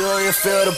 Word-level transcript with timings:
Do 0.00 0.06
you 0.06 0.32
feel 0.32 0.64
the 0.64 0.72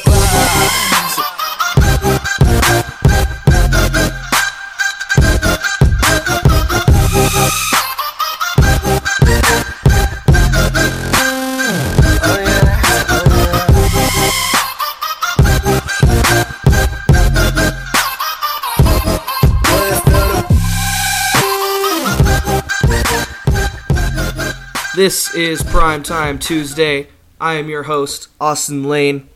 This 24.96 25.32
is 25.36 25.62
Prime 25.62 26.02
Time 26.02 26.40
Tuesday. 26.40 27.06
I 27.42 27.54
am 27.54 27.68
your 27.68 27.82
host, 27.82 28.28
Austin 28.40 28.84
Lane. 28.84 29.28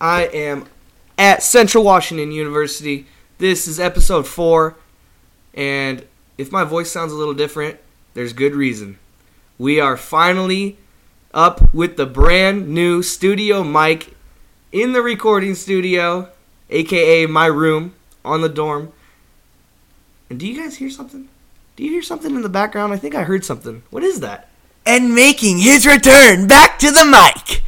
I 0.00 0.26
am 0.26 0.66
at 1.18 1.42
Central 1.42 1.82
Washington 1.82 2.30
University. 2.30 3.06
This 3.38 3.66
is 3.66 3.80
episode 3.80 4.28
four, 4.28 4.76
and 5.52 6.06
if 6.38 6.52
my 6.52 6.62
voice 6.62 6.92
sounds 6.92 7.10
a 7.10 7.16
little 7.16 7.34
different, 7.34 7.80
there's 8.14 8.32
good 8.32 8.54
reason. 8.54 9.00
We 9.58 9.80
are 9.80 9.96
finally 9.96 10.78
up 11.34 11.74
with 11.74 11.96
the 11.96 12.06
brand 12.06 12.68
new 12.68 13.02
studio 13.02 13.64
mic 13.64 14.14
in 14.70 14.92
the 14.92 15.02
recording 15.02 15.56
studio, 15.56 16.28
aka 16.70 17.26
my 17.26 17.46
room 17.46 17.96
on 18.24 18.42
the 18.42 18.48
dorm. 18.48 18.92
And 20.30 20.38
do 20.38 20.46
you 20.46 20.56
guys 20.56 20.76
hear 20.76 20.88
something? 20.88 21.28
Do 21.74 21.82
you 21.82 21.90
hear 21.90 22.02
something 22.02 22.32
in 22.32 22.42
the 22.42 22.48
background? 22.48 22.92
I 22.92 22.96
think 22.96 23.16
I 23.16 23.24
heard 23.24 23.44
something. 23.44 23.82
What 23.90 24.04
is 24.04 24.20
that? 24.20 24.50
And 24.86 25.14
making 25.14 25.58
his 25.58 25.86
return 25.86 26.46
back 26.46 26.78
to 26.78 26.90
the 26.90 27.04
mic, 27.04 27.62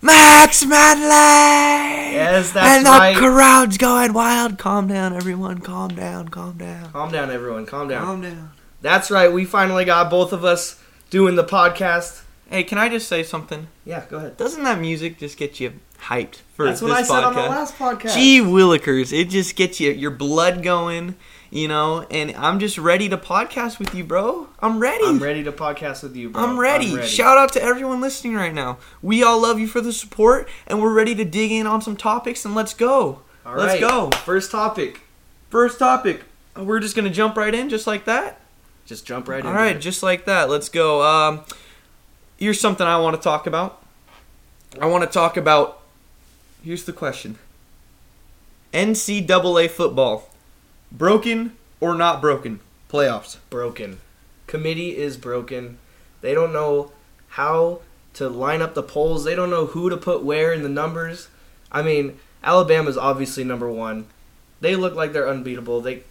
Max 0.00 0.64
Madley. 0.64 2.14
Yes, 2.14 2.52
that's 2.52 2.66
right 2.66 2.76
and 2.76 2.86
the 2.86 2.90
right. 2.90 3.16
crowd's 3.16 3.78
going 3.78 4.12
wild. 4.12 4.58
Calm 4.58 4.86
down, 4.88 5.14
everyone. 5.14 5.58
Calm 5.58 5.94
down. 5.94 6.28
Calm 6.28 6.56
down. 6.58 6.90
Calm 6.92 7.10
down, 7.10 7.30
everyone. 7.30 7.66
Calm 7.66 7.88
down. 7.88 8.04
Calm 8.04 8.22
down. 8.22 8.52
That's 8.80 9.10
right. 9.10 9.32
We 9.32 9.44
finally 9.44 9.84
got 9.84 10.10
both 10.10 10.32
of 10.32 10.44
us 10.44 10.82
doing 11.10 11.34
the 11.34 11.44
podcast. 11.44 12.22
Hey, 12.48 12.64
can 12.64 12.78
I 12.78 12.88
just 12.88 13.08
say 13.08 13.22
something? 13.22 13.66
Yeah, 13.84 14.04
go 14.08 14.18
ahead. 14.18 14.36
Doesn't 14.36 14.62
that 14.64 14.80
music 14.80 15.18
just 15.18 15.36
get 15.36 15.60
you 15.60 15.74
hyped 16.02 16.36
for 16.54 16.64
That's 16.64 16.80
this 16.80 16.88
what 16.88 16.98
I 16.98 17.02
said 17.02 17.24
on 17.24 17.34
the 17.34 17.40
last 17.42 17.76
podcast. 17.76 18.14
Gee 18.14 18.40
willikers, 18.40 19.12
it 19.12 19.26
just 19.26 19.56
gets 19.56 19.80
you 19.80 19.90
your 19.90 20.10
blood 20.10 20.62
going, 20.62 21.16
you 21.50 21.68
know. 21.68 22.06
And 22.10 22.34
I'm 22.36 22.58
just 22.58 22.78
ready 22.78 23.08
to 23.08 23.16
podcast 23.16 23.78
with 23.78 23.94
you, 23.94 24.04
bro. 24.04 24.48
I'm 24.60 24.78
ready. 24.78 25.04
I'm 25.04 25.18
ready 25.18 25.42
to 25.44 25.52
podcast 25.52 26.02
with 26.02 26.16
you, 26.16 26.30
bro. 26.30 26.42
I'm 26.42 26.58
ready. 26.58 27.00
Shout 27.06 27.38
out 27.38 27.52
to 27.54 27.62
everyone 27.62 28.00
listening 28.00 28.34
right 28.34 28.54
now. 28.54 28.78
We 29.02 29.22
all 29.22 29.40
love 29.40 29.58
you 29.58 29.66
for 29.66 29.80
the 29.80 29.92
support, 29.92 30.48
and 30.66 30.82
we're 30.82 30.92
ready 30.92 31.14
to 31.14 31.24
dig 31.24 31.52
in 31.52 31.66
on 31.66 31.80
some 31.82 31.96
topics. 31.96 32.44
And 32.44 32.54
let's 32.54 32.74
go. 32.74 33.20
All 33.44 33.56
let's 33.56 33.80
right. 33.80 33.80
go. 33.80 34.10
First 34.10 34.50
topic. 34.50 35.00
First 35.50 35.78
topic. 35.78 36.24
We're 36.56 36.80
just 36.80 36.96
gonna 36.96 37.10
jump 37.10 37.36
right 37.36 37.54
in, 37.54 37.68
just 37.68 37.86
like 37.86 38.04
that. 38.06 38.40
Just 38.84 39.06
jump 39.06 39.28
right 39.28 39.40
in. 39.40 39.46
All 39.46 39.52
right, 39.52 39.78
just 39.78 40.02
like 40.02 40.24
that. 40.24 40.48
Let's 40.48 40.68
go. 40.68 41.02
Um, 41.02 41.44
here's 42.36 42.60
something 42.60 42.86
I 42.86 42.98
want 42.98 43.16
to 43.16 43.22
talk 43.22 43.46
about. 43.46 43.82
I 44.80 44.86
want 44.86 45.04
to 45.04 45.10
talk 45.10 45.36
about. 45.36 45.82
Here's 46.62 46.84
the 46.84 46.92
question. 46.92 47.38
NCAA 48.72 49.70
football, 49.70 50.27
broken 50.92 51.56
or 51.80 51.94
not 51.94 52.20
broken? 52.20 52.60
Playoffs. 52.90 53.36
broken. 53.50 53.98
Committee 54.46 54.96
is 54.96 55.16
broken. 55.16 55.78
They 56.22 56.32
don't 56.34 56.52
know 56.52 56.92
how 57.28 57.80
to 58.14 58.28
line 58.28 58.62
up 58.62 58.74
the 58.74 58.82
polls. 58.82 59.24
They 59.24 59.34
don't 59.34 59.50
know 59.50 59.66
who 59.66 59.90
to 59.90 59.96
put 59.96 60.24
where 60.24 60.52
in 60.52 60.62
the 60.62 60.68
numbers. 60.68 61.28
I 61.70 61.82
mean, 61.82 62.18
Alabama's 62.42 62.96
obviously 62.96 63.44
number 63.44 63.70
one. 63.70 64.06
They 64.60 64.74
look 64.74 64.94
like 64.94 65.12
they're 65.12 65.28
unbeatable. 65.28 65.80
They 65.80 66.02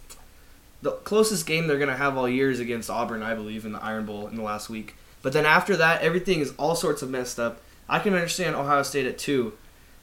the 0.80 0.92
closest 0.92 1.44
game 1.46 1.66
they're 1.66 1.78
gonna 1.78 1.96
have 1.96 2.16
all 2.16 2.28
year 2.28 2.50
is 2.50 2.60
against 2.60 2.88
Auburn, 2.88 3.22
I 3.22 3.34
believe, 3.34 3.66
in 3.66 3.72
the 3.72 3.82
Iron 3.82 4.06
Bowl 4.06 4.28
in 4.28 4.36
the 4.36 4.42
last 4.42 4.70
week. 4.70 4.94
But 5.22 5.32
then 5.32 5.44
after 5.44 5.76
that, 5.76 6.02
everything 6.02 6.38
is 6.40 6.54
all 6.56 6.76
sorts 6.76 7.02
of 7.02 7.10
messed 7.10 7.40
up. 7.40 7.60
I 7.88 7.98
can 7.98 8.14
understand 8.14 8.54
Ohio 8.54 8.84
State 8.84 9.06
at 9.06 9.18
two, 9.18 9.54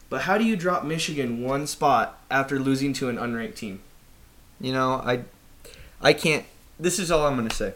but 0.10 0.24
how 0.24 0.38
do 0.38 0.44
you 0.44 0.58
drop 0.58 0.84
Michigan 0.84 1.42
one 1.42 1.66
spot 1.66 2.20
after 2.30 2.60
losing 2.60 2.92
to 2.94 3.08
an 3.08 3.16
unranked 3.16 3.56
team? 3.56 3.82
You 4.60 4.74
know, 4.74 4.94
I, 4.94 5.24
I 6.02 6.14
can't. 6.14 6.46
This 6.80 7.00
is 7.00 7.12
all 7.12 7.26
I'm 7.26 7.36
gonna 7.36 7.50
say. 7.50 7.74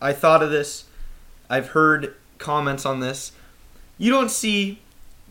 I 0.00 0.12
thought 0.12 0.42
of 0.42 0.50
this. 0.50 0.84
I've 1.48 1.68
heard 1.68 2.14
comments 2.38 2.84
on 2.84 3.00
this. 3.00 3.32
You 3.98 4.10
don't 4.10 4.30
see 4.30 4.80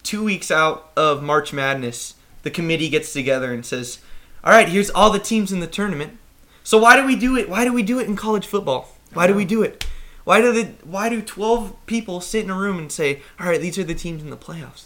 two 0.03 0.23
weeks 0.23 0.51
out 0.51 0.91
of 0.95 1.21
March 1.21 1.51
Madness, 1.51 2.15
the 2.43 2.51
committee 2.51 2.89
gets 2.89 3.11
together 3.11 3.51
and 3.51 3.65
says, 3.65 3.99
"All 4.43 4.53
right, 4.53 4.69
here's 4.69 4.89
all 4.91 5.09
the 5.09 5.19
teams 5.19 5.51
in 5.51 5.59
the 5.59 5.67
tournament." 5.67 6.17
So 6.63 6.77
why 6.77 6.95
do 6.95 7.05
we 7.05 7.15
do 7.15 7.35
it? 7.35 7.49
Why 7.49 7.65
do 7.65 7.73
we 7.73 7.83
do 7.83 7.99
it 7.99 8.07
in 8.07 8.15
college 8.15 8.45
football? 8.45 8.95
Why 9.13 9.27
do 9.27 9.33
we 9.33 9.45
do 9.45 9.61
it? 9.61 9.85
Why 10.23 10.41
do 10.41 10.51
the 10.51 10.71
Why 10.83 11.09
do 11.09 11.21
12 11.21 11.73
people 11.85 12.21
sit 12.21 12.43
in 12.43 12.49
a 12.49 12.57
room 12.57 12.77
and 12.77 12.91
say, 12.91 13.21
"All 13.39 13.47
right, 13.47 13.61
these 13.61 13.77
are 13.77 13.83
the 13.83 13.95
teams 13.95 14.23
in 14.23 14.29
the 14.29 14.37
playoffs"? 14.37 14.85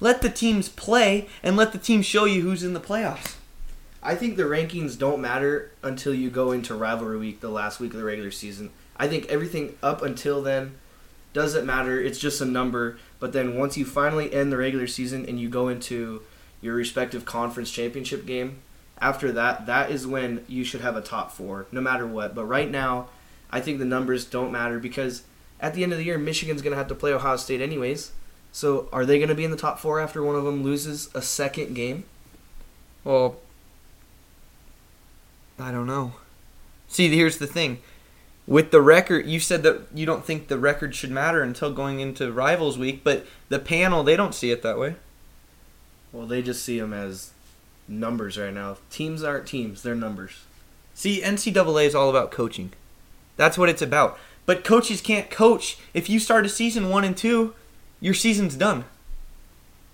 Let 0.00 0.22
the 0.22 0.30
teams 0.30 0.68
play 0.68 1.28
and 1.42 1.56
let 1.56 1.72
the 1.72 1.78
teams 1.78 2.06
show 2.06 2.24
you 2.24 2.42
who's 2.42 2.64
in 2.64 2.74
the 2.74 2.80
playoffs. 2.80 3.34
I 4.02 4.14
think 4.16 4.36
the 4.36 4.44
rankings 4.44 4.98
don't 4.98 5.20
matter 5.20 5.70
until 5.82 6.12
you 6.12 6.28
go 6.28 6.50
into 6.50 6.74
rivalry 6.74 7.18
week, 7.18 7.40
the 7.40 7.48
last 7.48 7.78
week 7.78 7.92
of 7.92 7.98
the 7.98 8.04
regular 8.04 8.32
season. 8.32 8.70
I 8.96 9.06
think 9.06 9.26
everything 9.26 9.76
up 9.82 10.02
until 10.02 10.42
then 10.42 10.74
doesn't 11.32 11.64
matter. 11.64 12.00
It's 12.00 12.18
just 12.18 12.40
a 12.40 12.44
number. 12.44 12.98
But 13.20 13.32
then 13.32 13.56
once 13.56 13.76
you 13.76 13.84
finally 13.84 14.32
end 14.34 14.50
the 14.50 14.56
regular 14.56 14.86
season 14.86 15.24
and 15.26 15.38
you 15.40 15.48
go 15.48 15.68
into 15.68 16.22
your 16.60 16.74
respective 16.74 17.24
conference 17.24 17.70
championship 17.70 18.26
game, 18.26 18.58
after 18.98 19.32
that, 19.32 19.66
that 19.66 19.90
is 19.90 20.06
when 20.06 20.44
you 20.48 20.64
should 20.64 20.80
have 20.80 20.96
a 20.96 21.00
top 21.00 21.30
four, 21.30 21.66
no 21.72 21.80
matter 21.80 22.06
what. 22.06 22.34
But 22.34 22.44
right 22.46 22.70
now, 22.70 23.08
I 23.50 23.60
think 23.60 23.78
the 23.78 23.84
numbers 23.84 24.24
don't 24.24 24.52
matter 24.52 24.78
because 24.78 25.22
at 25.60 25.74
the 25.74 25.84
end 25.84 25.92
of 25.92 25.98
the 25.98 26.04
year, 26.04 26.18
Michigan's 26.18 26.62
going 26.62 26.72
to 26.72 26.78
have 26.78 26.88
to 26.88 26.94
play 26.94 27.12
Ohio 27.12 27.36
State 27.36 27.60
anyways. 27.60 28.12
So 28.50 28.88
are 28.92 29.06
they 29.06 29.18
going 29.18 29.28
to 29.28 29.34
be 29.34 29.44
in 29.44 29.50
the 29.50 29.56
top 29.56 29.78
four 29.78 30.00
after 30.00 30.22
one 30.22 30.36
of 30.36 30.44
them 30.44 30.62
loses 30.62 31.08
a 31.14 31.22
second 31.22 31.74
game? 31.74 32.04
Well, 33.04 33.36
I 35.58 35.70
don't 35.70 35.86
know. 35.86 36.14
See, 36.88 37.14
here's 37.14 37.38
the 37.38 37.46
thing. 37.46 37.78
With 38.46 38.70
the 38.70 38.82
record, 38.82 39.26
you 39.26 39.38
said 39.38 39.62
that 39.62 39.82
you 39.94 40.04
don't 40.04 40.24
think 40.24 40.48
the 40.48 40.58
record 40.58 40.94
should 40.94 41.10
matter 41.10 41.42
until 41.42 41.72
going 41.72 42.00
into 42.00 42.32
Rivals 42.32 42.76
Week, 42.76 43.02
but 43.04 43.24
the 43.48 43.58
panel, 43.58 44.02
they 44.02 44.16
don't 44.16 44.34
see 44.34 44.50
it 44.50 44.62
that 44.62 44.78
way. 44.78 44.96
Well, 46.12 46.26
they 46.26 46.42
just 46.42 46.64
see 46.64 46.78
them 46.78 46.92
as 46.92 47.30
numbers 47.86 48.36
right 48.38 48.52
now. 48.52 48.78
Teams 48.90 49.22
aren't 49.22 49.46
teams; 49.46 49.82
they're 49.82 49.94
numbers. 49.94 50.44
See, 50.94 51.22
NCAA 51.22 51.86
is 51.86 51.94
all 51.94 52.10
about 52.10 52.30
coaching. 52.30 52.72
That's 53.36 53.56
what 53.56 53.68
it's 53.68 53.82
about. 53.82 54.18
But 54.44 54.64
coaches 54.64 55.00
can't 55.00 55.30
coach. 55.30 55.78
If 55.94 56.10
you 56.10 56.18
start 56.18 56.44
a 56.44 56.48
season 56.48 56.90
one 56.90 57.04
and 57.04 57.16
two, 57.16 57.54
your 58.00 58.14
season's 58.14 58.56
done. 58.56 58.84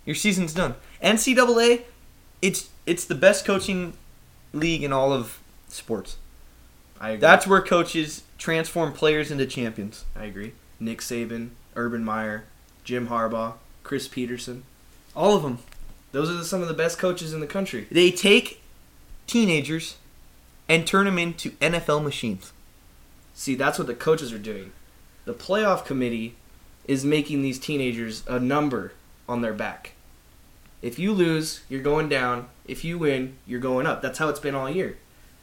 Your 0.04 0.16
season's 0.16 0.54
done. 0.54 0.74
NCAA, 1.02 1.82
it's 2.41 2.70
it's 2.86 3.04
the 3.04 3.14
best 3.14 3.44
coaching 3.44 3.92
league 4.52 4.82
in 4.82 4.92
all 4.92 5.12
of 5.12 5.38
sports. 5.68 6.16
I 7.00 7.10
agree. 7.10 7.20
That's 7.20 7.46
where 7.46 7.62
coaches 7.62 8.22
transform 8.38 8.92
players 8.92 9.30
into 9.30 9.46
champions. 9.46 10.04
I 10.16 10.24
agree. 10.24 10.52
Nick 10.80 11.00
Saban, 11.00 11.50
Urban 11.76 12.04
Meyer, 12.04 12.44
Jim 12.84 13.08
Harbaugh, 13.08 13.54
Chris 13.82 14.08
Petersen. 14.08 14.64
All 15.14 15.36
of 15.36 15.42
them. 15.42 15.58
Those 16.12 16.30
are 16.30 16.34
the, 16.34 16.44
some 16.44 16.62
of 16.62 16.68
the 16.68 16.74
best 16.74 16.98
coaches 16.98 17.32
in 17.32 17.40
the 17.40 17.46
country. 17.46 17.86
They 17.90 18.10
take 18.10 18.62
teenagers 19.26 19.96
and 20.68 20.86
turn 20.86 21.06
them 21.06 21.18
into 21.18 21.50
NFL 21.52 22.02
machines. 22.02 22.52
See, 23.34 23.54
that's 23.54 23.78
what 23.78 23.86
the 23.86 23.94
coaches 23.94 24.32
are 24.32 24.38
doing. 24.38 24.72
The 25.24 25.34
playoff 25.34 25.84
committee 25.84 26.34
is 26.86 27.04
making 27.04 27.42
these 27.42 27.58
teenagers 27.58 28.24
a 28.26 28.40
number 28.40 28.92
on 29.28 29.42
their 29.42 29.52
back. 29.52 29.92
If 30.80 30.98
you 30.98 31.12
lose, 31.12 31.60
you're 31.68 31.82
going 31.82 32.09
down. 32.09 32.48
If 32.66 32.84
you 32.84 32.98
win, 32.98 33.36
you're 33.47 33.60
going 33.60 33.86
up. 33.86 34.00
That's 34.00 34.18
how 34.18 34.28
it's 34.28 34.41
been 34.41 34.54
all 34.54 34.71
year. 34.71 34.97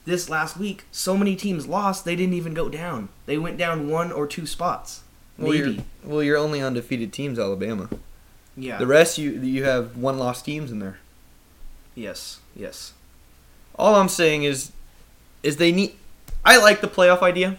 This 0.06 0.30
last 0.30 0.56
week, 0.58 0.86
so 0.92 1.18
many 1.18 1.36
teams 1.36 1.68
lost, 1.68 2.06
they 2.06 2.16
didn't 2.16 2.36
even 2.36 2.54
go 2.54 2.70
down. 2.70 3.10
They 3.26 3.38
went 3.38 3.58
down 3.58 3.90
one 3.90 4.12
or 4.12 4.28
two 4.28 4.46
spots. 4.46 5.02
Well, 5.38 5.52
Maybe. 5.52 5.72
you're, 5.74 5.84
well, 6.04 6.24
you're 6.24 6.38
only 6.38 6.62
undefeated 6.62 7.12
teams, 7.12 7.40
Alabama. 7.40 7.90
yeah. 8.56 8.78
The 8.78 8.88
rest, 8.88 9.18
you 9.18 9.32
you 9.32 9.64
have 9.64 9.98
one 9.98 10.18
loss 10.20 10.42
teams 10.42 10.72
in 10.72 10.80
there. 10.80 11.00
yes. 11.96 12.40
Yes. 12.56 12.94
All 13.78 13.96
I'm 13.96 14.08
saying 14.08 14.44
is, 14.44 14.72
is 15.44 15.58
they 15.58 15.72
need. 15.74 15.96
I 16.46 16.58
like 16.58 16.80
the 16.80 16.88
playoff 16.88 17.22
idea. 17.22 17.58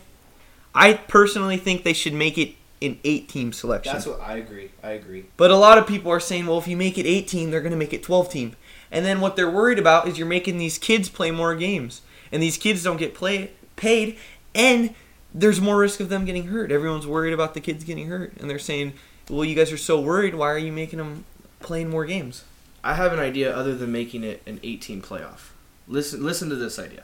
I 0.75 0.94
personally 0.94 1.58
think 1.58 1.82
they 1.82 1.93
should 1.93 2.14
make 2.14 2.38
it 2.38 2.54
an 2.81 2.98
eight-team 3.04 3.52
selection. 3.52 3.93
That's 3.93 4.06
what 4.06 4.20
I 4.20 4.37
agree. 4.37 4.70
I 4.82 4.90
agree. 4.93 5.26
But 5.37 5.50
a 5.50 5.56
lot 5.56 5.76
of 5.76 5.87
people 5.87 6.10
are 6.12 6.20
saying, 6.20 6.46
well, 6.46 6.58
if 6.58 6.69
you 6.69 6.76
make 6.76 6.96
it 6.96 7.04
18, 7.06 7.50
they're 7.50 7.60
going 7.60 7.72
to 7.72 7.76
make 7.78 7.93
it 7.93 8.02
12 8.02 8.31
team. 8.31 8.56
And 8.90 9.04
then 9.04 9.20
what 9.20 9.37
they're 9.37 9.50
worried 9.50 9.78
about 9.78 10.06
is 10.08 10.16
you're 10.19 10.26
making 10.26 10.56
these 10.58 10.78
kids 10.78 11.08
play 11.08 11.31
more 11.31 11.54
games. 11.54 12.00
And 12.32 12.43
these 12.43 12.56
kids 12.58 12.82
don't 12.82 12.96
get 12.96 13.14
play, 13.14 13.50
paid. 13.76 14.19
And 14.55 14.94
there's 15.34 15.61
more 15.61 15.78
risk 15.78 16.00
of 16.00 16.08
them 16.08 16.25
getting 16.25 16.46
hurt. 16.49 16.73
Everyone's 16.73 17.06
worried 17.06 17.32
about 17.32 17.55
the 17.55 17.61
kids 17.61 17.84
getting 17.84 18.08
hurt. 18.08 18.32
And 18.38 18.49
they're 18.49 18.58
saying, 18.58 18.94
well, 19.28 19.44
you 19.44 19.55
guys 19.55 19.73
are 19.73 19.76
so 19.76 20.00
worried. 20.00 20.34
Why 20.34 20.50
are 20.50 20.58
you 20.58 20.73
making 20.73 20.99
them 20.99 21.25
playing 21.61 21.88
more 21.90 22.05
games? 22.05 22.44
I 22.84 22.94
have 22.94 23.12
an 23.12 23.19
idea 23.19 23.55
other 23.55 23.75
than 23.75 23.90
making 23.93 24.23
it 24.25 24.43
an 24.46 24.61
18 24.62 25.02
playoff. 25.02 25.50
Listen, 25.88 26.25
listen 26.25 26.49
to 26.50 26.56
this 26.56 26.78
idea. 26.78 27.02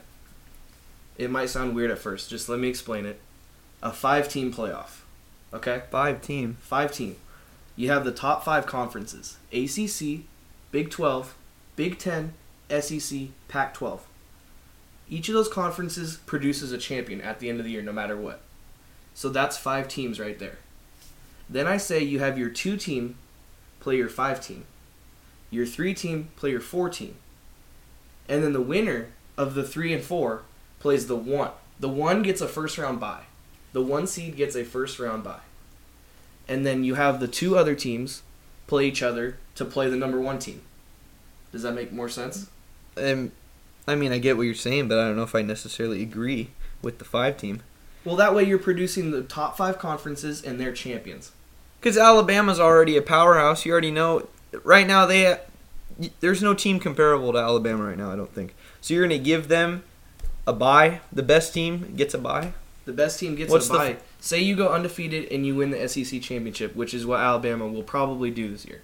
It 1.17 1.29
might 1.29 1.49
sound 1.49 1.75
weird 1.75 1.91
at 1.91 1.99
first. 1.99 2.29
Just 2.29 2.49
let 2.49 2.59
me 2.59 2.69
explain 2.69 3.05
it. 3.05 3.19
A 3.81 3.91
five-team 3.91 4.53
playoff. 4.53 5.01
Okay, 5.53 5.83
Five 5.91 6.21
team. 6.21 6.57
five 6.61 6.91
team. 6.91 7.17
You 7.75 7.89
have 7.89 8.05
the 8.05 8.11
top 8.11 8.43
five 8.43 8.65
conferences: 8.65 9.37
ACC, 9.51 10.21
Big 10.71 10.89
12, 10.89 11.35
Big 11.75 11.99
10, 11.99 12.33
SEC, 12.79 13.19
Pac 13.47 13.73
12. 13.75 14.03
Each 15.13 15.29
of 15.29 15.35
those 15.35 15.47
conferences 15.47 16.17
produces 16.25 16.71
a 16.71 16.77
champion 16.79 17.21
at 17.21 17.37
the 17.37 17.47
end 17.47 17.59
of 17.59 17.65
the 17.65 17.71
year, 17.71 17.83
no 17.83 17.93
matter 17.93 18.17
what. 18.17 18.41
So 19.13 19.29
that's 19.29 19.59
five 19.59 19.87
teams 19.87 20.19
right 20.19 20.39
there. 20.39 20.57
Then 21.47 21.67
I 21.67 21.77
say 21.77 22.01
you 22.01 22.17
have 22.17 22.39
your 22.39 22.49
two 22.49 22.77
team 22.77 23.15
play 23.79 23.97
your 23.97 24.09
five 24.09 24.41
team, 24.41 24.65
your 25.51 25.67
three 25.67 25.93
team 25.93 26.29
play 26.35 26.49
your 26.49 26.59
four 26.59 26.89
team, 26.89 27.13
and 28.27 28.43
then 28.43 28.53
the 28.53 28.61
winner 28.61 29.09
of 29.37 29.53
the 29.53 29.63
three 29.63 29.93
and 29.93 30.03
four 30.03 30.45
plays 30.79 31.05
the 31.05 31.15
one. 31.15 31.51
The 31.79 31.89
one 31.89 32.23
gets 32.23 32.41
a 32.41 32.47
first 32.47 32.79
round 32.79 32.99
bye. 32.99 33.25
The 33.71 33.83
one 33.83 34.07
seed 34.07 34.35
gets 34.35 34.55
a 34.55 34.63
first 34.63 34.97
round 34.97 35.23
bye. 35.23 35.41
And 36.47 36.65
then 36.65 36.83
you 36.83 36.95
have 36.95 37.19
the 37.19 37.27
two 37.27 37.55
other 37.55 37.75
teams 37.75 38.23
play 38.65 38.87
each 38.87 39.03
other 39.03 39.37
to 39.53 39.63
play 39.63 39.91
the 39.91 39.95
number 39.95 40.19
one 40.19 40.39
team. 40.39 40.63
Does 41.51 41.61
that 41.61 41.75
make 41.75 41.91
more 41.91 42.09
sense? 42.09 42.47
Um, 42.97 43.31
I 43.87 43.95
mean, 43.95 44.11
I 44.11 44.17
get 44.17 44.37
what 44.37 44.43
you're 44.43 44.55
saying, 44.55 44.87
but 44.87 44.99
I 44.99 45.07
don't 45.07 45.15
know 45.15 45.23
if 45.23 45.35
I 45.35 45.41
necessarily 45.41 46.01
agree 46.01 46.51
with 46.81 46.99
the 46.99 47.05
five 47.05 47.37
team. 47.37 47.61
Well, 48.05 48.15
that 48.17 48.35
way 48.35 48.43
you're 48.43 48.59
producing 48.59 49.11
the 49.11 49.23
top 49.23 49.57
five 49.57 49.79
conferences 49.79 50.41
and 50.41 50.59
their 50.59 50.73
champions. 50.73 51.31
Because 51.79 51.97
Alabama's 51.97 52.59
already 52.59 52.97
a 52.97 53.01
powerhouse. 53.01 53.65
You 53.65 53.71
already 53.71 53.91
know. 53.91 54.27
Right 54.63 54.87
now, 54.87 55.05
they 55.05 55.37
there's 56.19 56.41
no 56.41 56.53
team 56.53 56.79
comparable 56.79 57.31
to 57.33 57.39
Alabama 57.39 57.83
right 57.83 57.97
now. 57.97 58.11
I 58.11 58.15
don't 58.15 58.33
think. 58.33 58.55
So 58.81 58.93
you're 58.93 59.03
gonna 59.03 59.17
give 59.17 59.47
them 59.47 59.83
a 60.47 60.53
bye. 60.53 61.01
The 61.11 61.23
best 61.23 61.53
team 61.53 61.93
gets 61.95 62.13
a 62.13 62.17
bye. 62.17 62.53
The 62.85 62.93
best 62.93 63.19
team 63.19 63.35
gets 63.35 63.51
What's 63.51 63.69
a 63.69 63.71
the 63.71 63.77
bye. 63.77 63.97
Say 64.19 64.41
you 64.41 64.55
go 64.55 64.69
undefeated 64.69 65.31
and 65.31 65.45
you 65.45 65.55
win 65.55 65.71
the 65.71 65.87
SEC 65.87 66.21
championship, 66.21 66.75
which 66.75 66.93
is 66.93 67.05
what 67.05 67.19
Alabama 67.19 67.67
will 67.67 67.83
probably 67.83 68.31
do 68.31 68.51
this 68.51 68.65
year. 68.65 68.81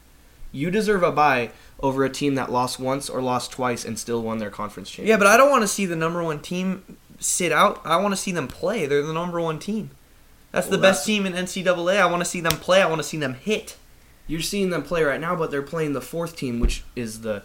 You 0.51 0.71
deserve 0.71 1.03
a 1.03 1.11
bye 1.11 1.51
over 1.79 2.03
a 2.03 2.09
team 2.09 2.35
that 2.35 2.51
lost 2.51 2.79
once 2.79 3.09
or 3.09 3.21
lost 3.21 3.51
twice 3.51 3.85
and 3.85 3.97
still 3.99 4.21
won 4.21 4.39
their 4.39 4.49
conference 4.49 4.89
championship. 4.89 5.09
Yeah, 5.09 5.17
but 5.17 5.27
I 5.27 5.37
don't 5.37 5.49
want 5.51 5.61
to 5.63 5.67
see 5.67 5.85
the 5.85 5.95
number 5.95 6.23
one 6.23 6.39
team 6.39 6.97
sit 7.19 7.51
out. 7.51 7.81
I 7.85 7.97
want 7.97 8.13
to 8.13 8.17
see 8.17 8.31
them 8.31 8.47
play. 8.47 8.85
They're 8.85 9.03
the 9.03 9.13
number 9.13 9.39
one 9.39 9.59
team. 9.59 9.91
That's 10.51 10.67
Well, 10.67 10.77
the 10.77 10.81
best 10.81 11.01
that's- 11.01 11.05
team 11.05 11.25
in 11.25 11.33
NCAA. 11.33 11.99
I 12.01 12.05
want 12.07 12.21
to 12.23 12.29
see 12.29 12.41
them 12.41 12.57
play. 12.57 12.81
I 12.81 12.87
want 12.87 12.99
to 12.99 13.07
see 13.07 13.17
them 13.17 13.35
hit. 13.35 13.77
You're 14.27 14.41
seeing 14.41 14.69
them 14.71 14.83
play 14.83 15.03
right 15.03 15.19
now, 15.21 15.35
but 15.35 15.51
they're 15.51 15.61
playing 15.61 15.93
the 15.93 16.01
fourth 16.01 16.35
team, 16.35 16.59
which 16.59 16.83
is 16.95 17.21
the 17.21 17.43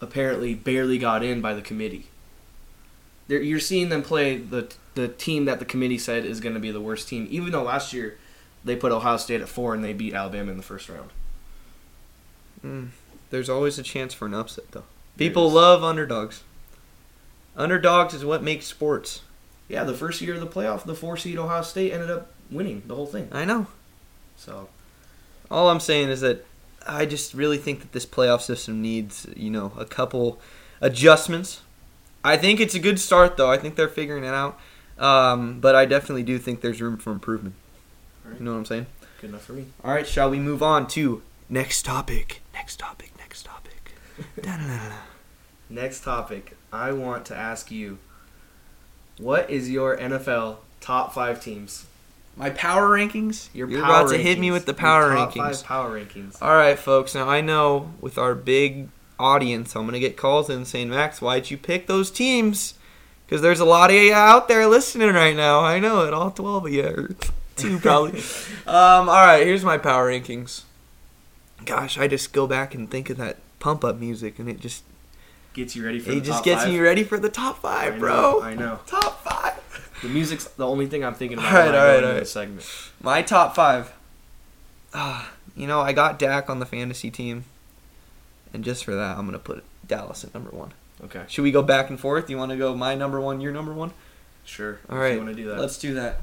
apparently 0.00 0.54
barely 0.54 0.98
got 0.98 1.22
in 1.24 1.40
by 1.40 1.54
the 1.54 1.62
committee. 1.62 2.06
They're, 3.26 3.42
you're 3.42 3.60
seeing 3.60 3.88
them 3.88 4.02
play 4.02 4.38
the 4.38 4.72
the 4.94 5.06
team 5.08 5.44
that 5.44 5.58
the 5.60 5.64
committee 5.64 5.98
said 5.98 6.24
is 6.24 6.40
going 6.40 6.54
to 6.54 6.60
be 6.60 6.70
the 6.72 6.80
worst 6.80 7.08
team, 7.08 7.28
even 7.30 7.52
though 7.52 7.62
last 7.62 7.92
year 7.92 8.18
they 8.64 8.74
put 8.74 8.90
Ohio 8.90 9.16
State 9.16 9.40
at 9.40 9.48
four 9.48 9.74
and 9.74 9.84
they 9.84 9.92
beat 9.92 10.12
Alabama 10.14 10.50
in 10.50 10.56
the 10.56 10.62
first 10.62 10.88
round. 10.88 11.10
Mm, 12.64 12.88
there's 13.30 13.48
always 13.48 13.78
a 13.78 13.82
chance 13.82 14.14
for 14.14 14.26
an 14.26 14.34
upset, 14.34 14.70
though. 14.72 14.84
People 15.16 15.50
love 15.50 15.82
underdogs. 15.82 16.42
Underdogs 17.56 18.14
is 18.14 18.24
what 18.24 18.42
makes 18.42 18.66
sports. 18.66 19.22
Yeah, 19.68 19.84
the 19.84 19.94
first 19.94 20.20
year 20.20 20.34
of 20.34 20.40
the 20.40 20.46
playoff, 20.46 20.84
the 20.84 20.94
four 20.94 21.16
seed 21.16 21.38
Ohio 21.38 21.62
State 21.62 21.92
ended 21.92 22.10
up 22.10 22.28
winning 22.50 22.82
the 22.86 22.94
whole 22.94 23.06
thing. 23.06 23.28
I 23.32 23.44
know. 23.44 23.66
So 24.36 24.68
All 25.50 25.68
I'm 25.68 25.80
saying 25.80 26.08
is 26.08 26.20
that 26.20 26.46
I 26.86 27.04
just 27.04 27.34
really 27.34 27.58
think 27.58 27.80
that 27.80 27.92
this 27.92 28.06
playoff 28.06 28.40
system 28.40 28.80
needs, 28.80 29.26
you 29.36 29.50
know, 29.50 29.72
a 29.76 29.84
couple 29.84 30.40
adjustments. 30.80 31.60
I 32.24 32.36
think 32.36 32.60
it's 32.60 32.74
a 32.74 32.78
good 32.78 32.98
start, 33.00 33.36
though. 33.36 33.50
I 33.50 33.58
think 33.58 33.74
they're 33.76 33.88
figuring 33.88 34.24
it 34.24 34.34
out. 34.34 34.58
Um, 34.98 35.60
but 35.60 35.74
I 35.74 35.84
definitely 35.84 36.22
do 36.24 36.38
think 36.38 36.60
there's 36.60 36.80
room 36.80 36.96
for 36.96 37.12
improvement. 37.12 37.54
You 38.38 38.44
know 38.44 38.52
what 38.52 38.58
I'm 38.58 38.64
saying? 38.66 38.86
good 39.20 39.30
enough 39.30 39.44
for 39.44 39.52
me. 39.52 39.66
All 39.82 39.90
right, 39.92 40.06
shall 40.06 40.30
we 40.30 40.38
move 40.38 40.62
on 40.62 40.86
to 40.88 41.22
next 41.48 41.84
topic? 41.84 42.40
Next 42.58 42.80
topic. 42.80 43.12
Next 43.18 43.46
topic. 43.46 43.92
Next 45.70 46.02
topic, 46.02 46.56
I 46.72 46.90
want 46.90 47.24
to 47.26 47.36
ask 47.36 47.70
you, 47.70 47.98
what 49.16 49.48
is 49.48 49.70
your 49.70 49.96
NFL 49.96 50.56
top 50.80 51.14
five 51.14 51.40
teams? 51.40 51.86
My 52.36 52.50
power 52.50 52.88
rankings. 52.88 53.48
Your 53.54 53.70
You're 53.70 53.82
power 53.82 54.00
about 54.00 54.10
to 54.10 54.18
hit 54.18 54.40
me 54.40 54.50
with 54.50 54.66
the 54.66 54.72
Your 54.72 54.78
power 54.78 55.14
top 55.14 55.30
rankings. 55.30 55.58
Five 55.58 55.64
power 55.64 56.00
rankings. 56.00 56.42
All 56.42 56.54
right, 56.54 56.76
folks. 56.76 57.14
Now 57.14 57.28
I 57.28 57.40
know 57.40 57.92
with 58.00 58.18
our 58.18 58.34
big 58.34 58.88
audience, 59.20 59.76
I'm 59.76 59.86
gonna 59.86 60.00
get 60.00 60.16
calls 60.16 60.50
in 60.50 60.64
saying, 60.64 60.90
"Max, 60.90 61.22
why'd 61.22 61.50
you 61.50 61.56
pick 61.56 61.86
those 61.86 62.10
teams?" 62.10 62.74
Because 63.24 63.40
there's 63.40 63.60
a 63.60 63.64
lot 63.64 63.90
of 63.90 63.96
you 63.96 64.12
out 64.12 64.48
there 64.48 64.66
listening 64.66 65.12
right 65.14 65.36
now. 65.36 65.60
I 65.60 65.78
know 65.78 66.04
it, 66.04 66.12
all 66.12 66.32
12 66.32 66.66
of 66.66 66.72
you, 66.72 67.14
two 67.56 67.78
probably. 67.78 68.18
um, 68.66 69.08
all 69.08 69.26
right, 69.26 69.46
here's 69.46 69.64
my 69.64 69.78
power 69.78 70.10
rankings. 70.10 70.62
Gosh, 71.64 71.98
I 71.98 72.06
just 72.08 72.32
go 72.32 72.46
back 72.46 72.74
and 72.74 72.90
think 72.90 73.10
of 73.10 73.16
that 73.18 73.36
pump 73.58 73.84
up 73.84 73.96
music, 73.98 74.38
and 74.38 74.48
it 74.48 74.60
just 74.60 74.84
Gets 75.54 75.74
you 75.74 75.84
ready 75.84 75.98
for 75.98 76.10
it 76.12 76.14
the 76.16 76.20
just 76.20 76.38
top 76.38 76.44
gets 76.44 76.62
five. 76.64 76.72
me 76.72 76.78
ready 76.78 77.02
for 77.02 77.18
the 77.18 77.28
top 77.28 77.56
I 77.64 77.86
five, 77.86 77.94
know, 77.94 77.98
bro. 78.00 78.42
I 78.42 78.54
know. 78.54 78.78
Top 78.86 79.24
five. 79.24 79.54
The 80.02 80.08
music's 80.08 80.44
the 80.44 80.66
only 80.66 80.86
thing 80.86 81.04
I'm 81.04 81.14
thinking 81.14 81.38
about. 81.38 81.52
Alright, 81.52 81.66
when 81.66 81.74
I 81.74 81.78
alright, 81.78 81.92
go 81.94 81.96
into 81.98 82.08
alright. 82.10 82.28
segment. 82.28 82.66
My 83.02 83.22
top 83.22 83.56
five. 83.56 83.92
Ah, 84.94 85.32
you 85.56 85.66
know, 85.66 85.80
I 85.80 85.92
got 85.92 86.18
Dak 86.18 86.48
on 86.48 86.60
the 86.60 86.66
fantasy 86.66 87.10
team, 87.10 87.44
and 88.54 88.62
just 88.64 88.84
for 88.84 88.94
that, 88.94 89.18
I'm 89.18 89.26
gonna 89.26 89.38
put 89.40 89.64
Dallas 89.86 90.22
at 90.22 90.32
number 90.32 90.50
one. 90.50 90.72
Okay, 91.04 91.22
Should 91.28 91.42
we 91.42 91.50
go 91.50 91.62
back 91.62 91.90
and 91.90 91.98
forth? 91.98 92.28
You 92.30 92.36
want 92.38 92.50
to 92.52 92.56
go 92.56 92.74
my 92.76 92.94
number 92.94 93.20
one, 93.20 93.40
your 93.40 93.52
number 93.52 93.72
one? 93.72 93.92
sure. 94.44 94.78
All 94.88 94.98
right, 94.98 95.12
you 95.14 95.18
want 95.18 95.30
to 95.30 95.34
do 95.34 95.48
that. 95.48 95.58
Let's 95.58 95.78
do 95.78 95.94
that. 95.94 96.20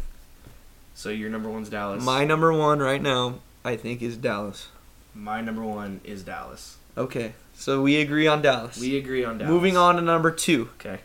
so 0.94 1.10
your 1.10 1.30
number 1.30 1.50
one's 1.50 1.70
Dallas. 1.70 2.04
My 2.04 2.24
number 2.26 2.52
one 2.54 2.80
right 2.80 3.02
now, 3.02 3.40
I 3.66 3.76
think, 3.76 4.02
is 4.02 4.16
Dallas. 4.18 4.68
My 5.16 5.40
number 5.40 5.64
one 5.64 6.02
is 6.04 6.24
Dallas. 6.24 6.78
Okay, 6.98 7.34
so 7.54 7.82
we 7.82 8.02
agree 8.02 8.28
on 8.28 8.42
Dallas. 8.42 8.78
We 8.80 8.98
agree 8.98 9.24
on 9.24 9.38
Dallas. 9.38 9.50
Moving 9.50 9.78
on 9.78 9.96
to 9.96 10.02
number 10.02 10.30
two. 10.30 10.70
Okay. 10.80 11.00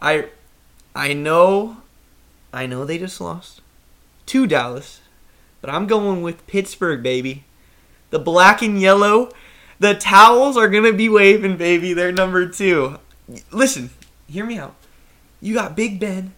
I, 0.00 0.26
I 0.96 1.12
know, 1.12 1.78
I 2.52 2.66
know 2.66 2.84
they 2.84 2.98
just 2.98 3.20
lost 3.20 3.60
to 4.26 4.46
Dallas, 4.48 5.00
but 5.60 5.70
I'm 5.70 5.86
going 5.86 6.22
with 6.22 6.46
Pittsburgh, 6.48 7.02
baby. 7.02 7.44
The 8.10 8.18
black 8.18 8.62
and 8.62 8.80
yellow, 8.80 9.30
the 9.78 9.94
towels 9.94 10.56
are 10.56 10.68
gonna 10.68 10.92
be 10.92 11.08
waving, 11.08 11.56
baby. 11.56 11.92
They're 11.92 12.12
number 12.12 12.48
two. 12.48 12.98
Listen, 13.52 13.90
hear 14.26 14.44
me 14.44 14.58
out. 14.58 14.74
You 15.40 15.54
got 15.54 15.76
Big 15.76 16.00
Ben, 16.00 16.34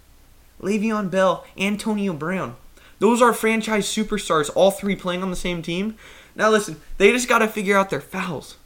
Le'Veon 0.61 1.11
Bell, 1.11 1.45
Antonio 1.59 2.13
Brown. 2.13 2.57
Those 2.99 3.21
are 3.21 3.33
franchise 3.33 3.87
superstars, 3.87 4.51
all 4.55 4.71
three 4.71 4.97
playing 4.97 5.23
on 5.23 5.31
the 5.31 5.37
same 5.37 5.63
team. 5.63 5.97
Now 6.37 6.51
listen, 6.51 6.81
they 6.99 7.13
just 7.13 7.29
got 7.29 7.39
to 7.39 7.49
figure 7.49 7.77
out 7.77 7.91
their 7.91 8.01
fouls. 8.01 8.57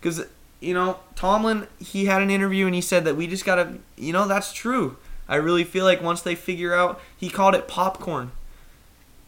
Because, 0.00 0.24
you 0.60 0.74
know, 0.74 1.00
Tomlin, 1.14 1.66
he 1.78 2.06
had 2.06 2.22
an 2.22 2.30
interview 2.30 2.66
and 2.66 2.74
he 2.74 2.80
said 2.80 3.04
that 3.04 3.16
we 3.16 3.26
just 3.26 3.44
got 3.44 3.56
to, 3.56 3.78
you 3.96 4.12
know, 4.12 4.26
that's 4.26 4.52
true. 4.52 4.96
I 5.28 5.36
really 5.36 5.64
feel 5.64 5.84
like 5.84 6.02
once 6.02 6.22
they 6.22 6.34
figure 6.34 6.74
out, 6.74 7.00
he 7.16 7.28
called 7.28 7.54
it 7.54 7.68
popcorn. 7.68 8.32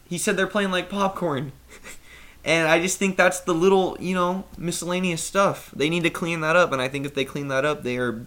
He 0.09 0.17
said 0.17 0.35
they're 0.35 0.47
playing 0.47 0.71
like 0.71 0.89
popcorn. 0.89 1.53
and 2.45 2.67
I 2.67 2.81
just 2.81 2.97
think 2.97 3.15
that's 3.15 3.39
the 3.39 3.53
little, 3.53 3.95
you 3.99 4.13
know, 4.13 4.45
miscellaneous 4.57 5.23
stuff. 5.23 5.71
They 5.75 5.89
need 5.89 6.03
to 6.03 6.09
clean 6.09 6.41
that 6.41 6.55
up. 6.55 6.71
And 6.71 6.81
I 6.81 6.87
think 6.87 7.05
if 7.05 7.13
they 7.13 7.23
clean 7.23 7.47
that 7.49 7.63
up, 7.63 7.83
they 7.83 7.97
are, 7.97 8.25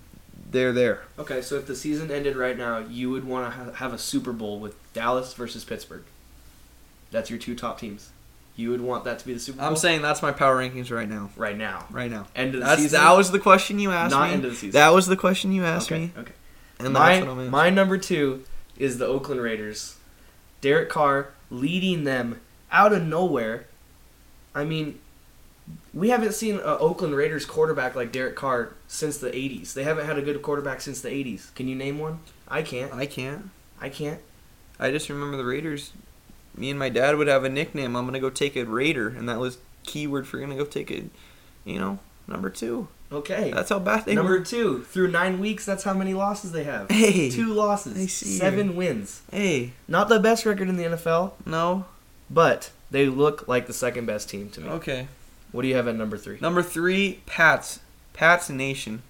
they're 0.50 0.72
there. 0.72 1.02
Okay, 1.18 1.42
so 1.42 1.56
if 1.56 1.66
the 1.66 1.76
season 1.76 2.10
ended 2.10 2.36
right 2.36 2.56
now, 2.56 2.78
you 2.78 3.10
would 3.10 3.24
want 3.24 3.52
to 3.52 3.58
ha- 3.58 3.72
have 3.72 3.92
a 3.92 3.98
Super 3.98 4.32
Bowl 4.32 4.58
with 4.58 4.74
Dallas 4.92 5.34
versus 5.34 5.64
Pittsburgh. 5.64 6.04
That's 7.10 7.28
your 7.28 7.38
two 7.38 7.54
top 7.54 7.78
teams. 7.78 8.10
You 8.56 8.70
would 8.70 8.80
want 8.80 9.04
that 9.04 9.18
to 9.18 9.26
be 9.26 9.34
the 9.34 9.38
Super 9.38 9.58
Bowl. 9.58 9.68
I'm 9.68 9.76
saying 9.76 10.00
that's 10.00 10.22
my 10.22 10.32
power 10.32 10.56
rankings 10.56 10.90
right 10.90 11.08
now. 11.08 11.30
right 11.36 11.56
now. 11.56 11.86
Right 11.90 12.10
now. 12.10 12.26
End 12.34 12.54
of 12.54 12.60
the 12.60 12.66
That's, 12.66 12.82
season. 12.82 13.00
that 13.00 13.12
was 13.12 13.30
the 13.30 13.38
question 13.38 13.78
you 13.78 13.92
asked 13.92 14.12
me. 14.12 14.18
Not 14.18 14.28
me. 14.28 14.34
end 14.34 14.44
of 14.46 14.50
the 14.52 14.56
season. 14.56 14.72
That 14.72 14.94
was 14.94 15.06
the 15.06 15.16
question 15.16 15.52
you 15.52 15.64
asked 15.64 15.92
okay. 15.92 16.06
me. 16.06 16.12
Okay. 16.16 16.32
And 16.78 16.94
my 16.94 17.16
that's 17.16 17.26
what 17.26 17.38
I'm 17.38 17.50
my 17.50 17.70
number 17.70 17.98
two 17.98 18.44
is 18.78 18.98
the 18.98 19.06
Oakland 19.06 19.42
Raiders. 19.42 19.96
Derek 20.62 20.88
Carr 20.88 21.32
leading 21.50 22.04
them 22.04 22.40
out 22.72 22.92
of 22.92 23.02
nowhere. 23.02 23.66
I 24.54 24.64
mean, 24.64 25.00
we 25.92 26.08
haven't 26.08 26.32
seen 26.32 26.56
an 26.56 26.62
Oakland 26.64 27.14
Raiders 27.14 27.44
quarterback 27.44 27.94
like 27.94 28.10
Derek 28.10 28.36
Carr 28.36 28.74
since 28.88 29.18
the 29.18 29.30
'80s. 29.30 29.74
They 29.74 29.84
haven't 29.84 30.06
had 30.06 30.18
a 30.18 30.22
good 30.22 30.40
quarterback 30.42 30.80
since 30.80 31.02
the 31.02 31.10
'80s. 31.10 31.54
Can 31.54 31.68
you 31.68 31.74
name 31.74 31.98
one? 31.98 32.20
I 32.48 32.62
can't. 32.62 32.92
I 32.92 33.06
can't. 33.06 33.50
I 33.80 33.90
can't. 33.90 34.20
I 34.78 34.90
just 34.90 35.08
remember 35.08 35.36
the 35.36 35.44
Raiders. 35.44 35.92
Me 36.56 36.70
and 36.70 36.78
my 36.78 36.88
dad 36.88 37.16
would 37.16 37.28
have 37.28 37.44
a 37.44 37.48
nickname. 37.48 37.96
I'm 37.96 38.04
gonna 38.06 38.20
go 38.20 38.30
take 38.30 38.56
a 38.56 38.64
Raider, 38.64 39.08
and 39.08 39.28
that 39.28 39.38
was 39.38 39.58
keyword 39.84 40.26
for 40.26 40.38
gonna 40.38 40.56
go 40.56 40.64
take 40.64 40.90
a, 40.90 41.04
you 41.64 41.78
know, 41.78 41.98
number 42.26 42.50
two. 42.50 42.88
Okay. 43.12 43.52
That's 43.52 43.68
how 43.68 43.78
bad 43.78 44.04
they 44.04 44.14
number 44.16 44.38
were. 44.38 44.44
two 44.44 44.82
through 44.84 45.08
nine 45.12 45.38
weeks. 45.38 45.64
That's 45.64 45.84
how 45.84 45.94
many 45.94 46.12
losses 46.14 46.50
they 46.52 46.64
have. 46.64 46.90
Hey, 46.90 47.30
Two 47.30 47.52
losses. 47.52 47.96
I 47.96 48.06
see 48.06 48.36
Seven 48.38 48.74
wins. 48.74 49.22
hey, 49.30 49.72
Not 49.86 50.08
the 50.08 50.18
best 50.18 50.44
record 50.44 50.68
in 50.68 50.76
the 50.76 50.84
NFL, 50.84 51.32
no, 51.44 51.84
but 52.28 52.70
they 52.90 53.06
look 53.06 53.46
like 53.46 53.66
the 53.68 53.72
second 53.72 54.06
best 54.06 54.28
team 54.28 54.48
to 54.50 54.60
me. 54.60 54.68
okay. 54.70 55.06
What 55.52 55.62
do 55.62 55.68
you 55.68 55.76
have 55.76 55.86
at 55.88 55.94
number 55.94 56.16
three? 56.18 56.38
Number 56.40 56.62
three, 56.62 57.20
Pats. 57.26 57.78
Pats 58.12 58.50
Nation. 58.50 59.02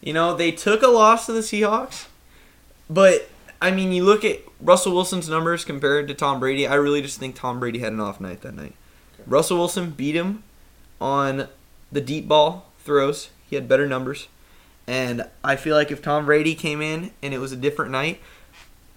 You 0.00 0.12
know, 0.14 0.34
they 0.34 0.50
took 0.50 0.82
a 0.82 0.88
loss 0.88 1.26
to 1.26 1.32
the 1.32 1.40
Seahawks, 1.40 2.06
but 2.88 3.28
I 3.64 3.70
mean, 3.70 3.92
you 3.92 4.04
look 4.04 4.26
at 4.26 4.40
Russell 4.60 4.92
Wilson's 4.92 5.26
numbers 5.26 5.64
compared 5.64 6.06
to 6.08 6.14
Tom 6.14 6.38
Brady. 6.38 6.66
I 6.66 6.74
really 6.74 7.00
just 7.00 7.18
think 7.18 7.34
Tom 7.34 7.58
Brady 7.58 7.78
had 7.78 7.94
an 7.94 8.00
off 8.00 8.20
night 8.20 8.42
that 8.42 8.54
night. 8.54 8.74
Russell 9.26 9.56
Wilson 9.56 9.92
beat 9.92 10.14
him 10.14 10.42
on 11.00 11.48
the 11.90 12.02
deep 12.02 12.28
ball 12.28 12.70
throws. 12.80 13.30
He 13.48 13.56
had 13.56 13.66
better 13.66 13.86
numbers. 13.86 14.28
And 14.86 15.26
I 15.42 15.56
feel 15.56 15.74
like 15.74 15.90
if 15.90 16.02
Tom 16.02 16.26
Brady 16.26 16.54
came 16.54 16.82
in 16.82 17.12
and 17.22 17.32
it 17.32 17.38
was 17.38 17.52
a 17.52 17.56
different 17.56 17.90
night, 17.90 18.20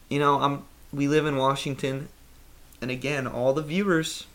you 0.10 0.20
know, 0.20 0.42
I'm 0.42 0.66
we 0.92 1.08
live 1.08 1.26
in 1.26 1.38
Washington 1.38 2.10
and 2.82 2.92
again, 2.92 3.26
all 3.26 3.54
the 3.54 3.64
viewers 3.64 4.28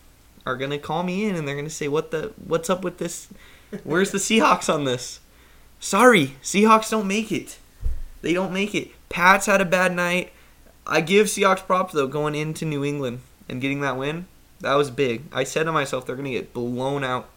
are 0.47 0.57
going 0.57 0.71
to 0.71 0.79
call 0.79 1.03
me 1.03 1.25
in 1.25 1.35
and 1.35 1.47
they're 1.47 1.53
going 1.53 1.67
to 1.67 1.71
say 1.71 1.87
what 1.87 2.09
the 2.09 2.33
what's 2.43 2.71
up 2.71 2.83
with 2.83 2.97
this? 2.97 3.27
Where's 3.83 4.09
the 4.09 4.17
Seahawks 4.29 4.73
on 4.73 4.85
this? 4.85 5.19
Sorry, 5.79 6.37
Seahawks 6.41 6.89
don't 6.89 7.07
make 7.07 7.31
it. 7.31 7.59
They 8.23 8.33
don't 8.33 8.51
make 8.51 8.73
it. 8.73 8.89
Pats 9.13 9.45
had 9.45 9.61
a 9.61 9.65
bad 9.65 9.95
night. 9.95 10.33
I 10.87 10.99
give 10.99 11.27
Seahawks 11.27 11.65
props 11.65 11.93
though 11.93 12.07
going 12.07 12.33
into 12.33 12.65
New 12.65 12.83
England 12.83 13.21
and 13.47 13.61
getting 13.61 13.81
that 13.81 13.95
win. 13.95 14.25
That 14.61 14.73
was 14.73 14.89
big. 14.89 15.25
I 15.31 15.43
said 15.43 15.65
to 15.65 15.71
myself 15.71 16.05
they're 16.07 16.15
going 16.15 16.25
to 16.25 16.31
get 16.31 16.51
blown 16.51 17.03
out. 17.03 17.29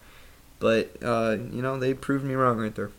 But 0.57 0.95
uh, 1.03 1.37
you 1.51 1.61
know, 1.61 1.77
they 1.77 1.93
proved 1.93 2.25
me 2.25 2.33
wrong 2.33 2.57
right 2.57 2.73
there. 2.73 2.89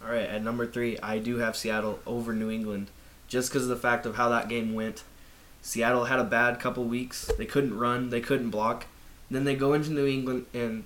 All 0.00 0.12
right, 0.12 0.28
at 0.28 0.44
number 0.44 0.64
three, 0.64 0.96
I 1.00 1.18
do 1.18 1.38
have 1.38 1.56
Seattle 1.56 1.98
over 2.06 2.32
New 2.32 2.50
England, 2.50 2.86
just 3.26 3.50
because 3.50 3.64
of 3.64 3.68
the 3.68 3.76
fact 3.76 4.06
of 4.06 4.14
how 4.14 4.28
that 4.28 4.48
game 4.48 4.74
went. 4.74 5.02
Seattle 5.60 6.04
had 6.04 6.20
a 6.20 6.24
bad 6.24 6.60
couple 6.60 6.84
weeks. 6.84 7.30
They 7.36 7.46
couldn't 7.46 7.76
run, 7.76 8.10
they 8.10 8.20
couldn't 8.20 8.50
block. 8.50 8.86
Then 9.28 9.42
they 9.42 9.56
go 9.56 9.74
into 9.74 9.90
New 9.90 10.06
England, 10.06 10.46
and 10.54 10.84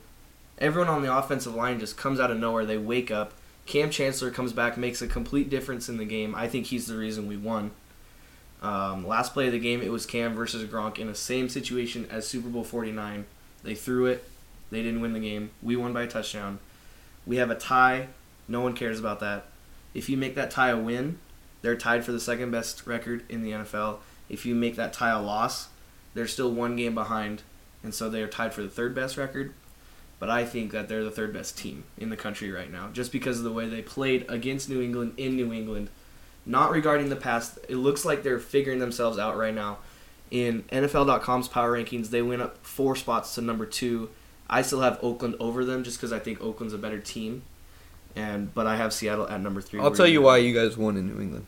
everyone 0.58 0.88
on 0.88 1.02
the 1.02 1.14
offensive 1.14 1.54
line 1.54 1.78
just 1.78 1.98
comes 1.98 2.18
out 2.18 2.30
of 2.30 2.38
nowhere. 2.38 2.64
They 2.64 2.78
wake 2.78 3.10
up. 3.10 3.34
Kam 3.66 3.90
Chancellor 3.90 4.30
comes 4.30 4.52
back, 4.52 4.76
makes 4.76 5.00
a 5.00 5.06
complete 5.06 5.49
difference 5.49 5.88
in 5.88 5.97
the 5.97 6.04
game. 6.04 6.35
I 6.35 6.49
think 6.49 6.66
he's 6.66 6.87
the 6.87 6.97
reason 6.97 7.26
we 7.26 7.37
won. 7.37 7.71
Um, 8.62 9.06
last 9.06 9.33
play 9.33 9.47
of 9.47 9.52
the 9.52 9.59
game, 9.59 9.83
it 9.83 9.92
was 9.92 10.06
Cam 10.06 10.35
versus 10.35 10.68
Gronk 10.68 10.99
in 10.99 11.06
the 11.06 11.14
same 11.14 11.49
situation 11.49 12.06
as 12.11 12.26
Super 12.26 12.49
Bowl 12.49 12.64
49. 12.64 13.26
They 13.62 13.75
threw 13.75 14.06
it. 14.06 14.28
They 14.71 14.83
didn't 14.83 15.00
win 15.00 15.12
the 15.12 15.21
game. 15.21 15.50
We 15.62 15.76
won 15.76 15.92
by 15.92 16.02
a 16.02 16.06
touchdown. 16.06 16.59
We 17.26 17.37
have 17.37 17.50
a 17.50 17.54
tie. 17.54 18.09
No 18.49 18.61
one 18.61 18.75
cares 18.75 18.99
about 18.99 19.21
that. 19.21 19.47
If 19.92 20.09
you 20.09 20.16
make 20.16 20.35
that 20.35 20.50
tie 20.50 20.71
a 20.71 20.76
win, 20.76 21.18
they're 21.62 21.76
tied 21.76 22.04
for 22.04 22.12
the 22.12 22.21
second 22.21 22.50
best 22.50 22.87
record 22.87 23.25
in 23.28 23.42
the 23.42 23.52
NFL. 23.52 23.99
If 24.28 24.44
you 24.44 24.54
make 24.54 24.76
that 24.76 24.92
tie 24.92 25.11
a 25.11 25.21
loss, 25.21 25.68
they're 26.14 26.26
still 26.26 26.50
one 26.50 26.76
game 26.76 26.94
behind, 26.94 27.42
and 27.83 27.94
so 27.94 28.09
they 28.09 28.23
are 28.23 28.28
tied 28.28 28.52
for 28.52 28.62
the 28.62 28.68
third 28.68 28.94
best 28.94 29.16
record. 29.16 29.52
But 30.18 30.30
I 30.30 30.44
think 30.44 30.73
that 30.73 30.88
they're 30.88 31.04
the 31.04 31.11
third 31.11 31.33
best 31.33 31.59
team 31.59 31.85
in 31.99 32.09
the 32.09 32.16
country 32.16 32.50
right 32.50 32.71
now, 32.71 32.88
just 32.92 33.12
because 33.12 33.38
of 33.38 33.44
the 33.44 33.52
way 33.52 33.68
they 33.68 33.83
played 33.83 34.25
against 34.28 34.68
New 34.68 34.80
England 34.80 35.14
in 35.16 35.37
New 35.37 35.52
England. 35.52 35.90
Not 36.47 36.71
regarding 36.71 37.09
the 37.09 37.16
past, 37.16 37.59
it 37.68 37.76
looks 37.76 38.04
like 38.04 38.23
they're 38.23 38.38
figuring 38.38 38.78
themselves 38.78 39.18
out 39.18 39.37
right 39.37 39.54
now. 39.54 39.78
In 40.30 40.62
NFL.com's 40.64 41.49
power 41.49 41.78
rankings, 41.78 42.11
they 42.11 42.23
went 42.23 42.42
up 42.42 42.64
four 42.64 42.97
spots 42.97 43.35
to 43.35 43.40
number 43.40 43.66
two. 43.66 44.11
I 44.49 44.62
still 44.62 44.80
have 44.80 44.99
Oakland 45.02 45.37
over 45.40 45.64
them 45.64 45.85
just 45.85 45.99
because 45.99 46.12
I 46.12 46.18
think 46.18 46.40
Oakland's 46.40 46.75
a 46.75 46.78
better 46.78 46.99
team, 46.99 47.42
and 48.14 48.52
but 48.54 48.66
I 48.66 48.76
have 48.76 48.92
Seattle 48.92 49.28
at 49.28 49.40
number 49.40 49.61
three. 49.61 49.80
I'll 49.80 49.90
tell 49.90 50.06
you 50.06 50.23
why 50.23 50.38
you 50.38 50.54
guys 50.54 50.76
won 50.76 50.97
in 50.97 51.06
New 51.09 51.21
England. 51.21 51.47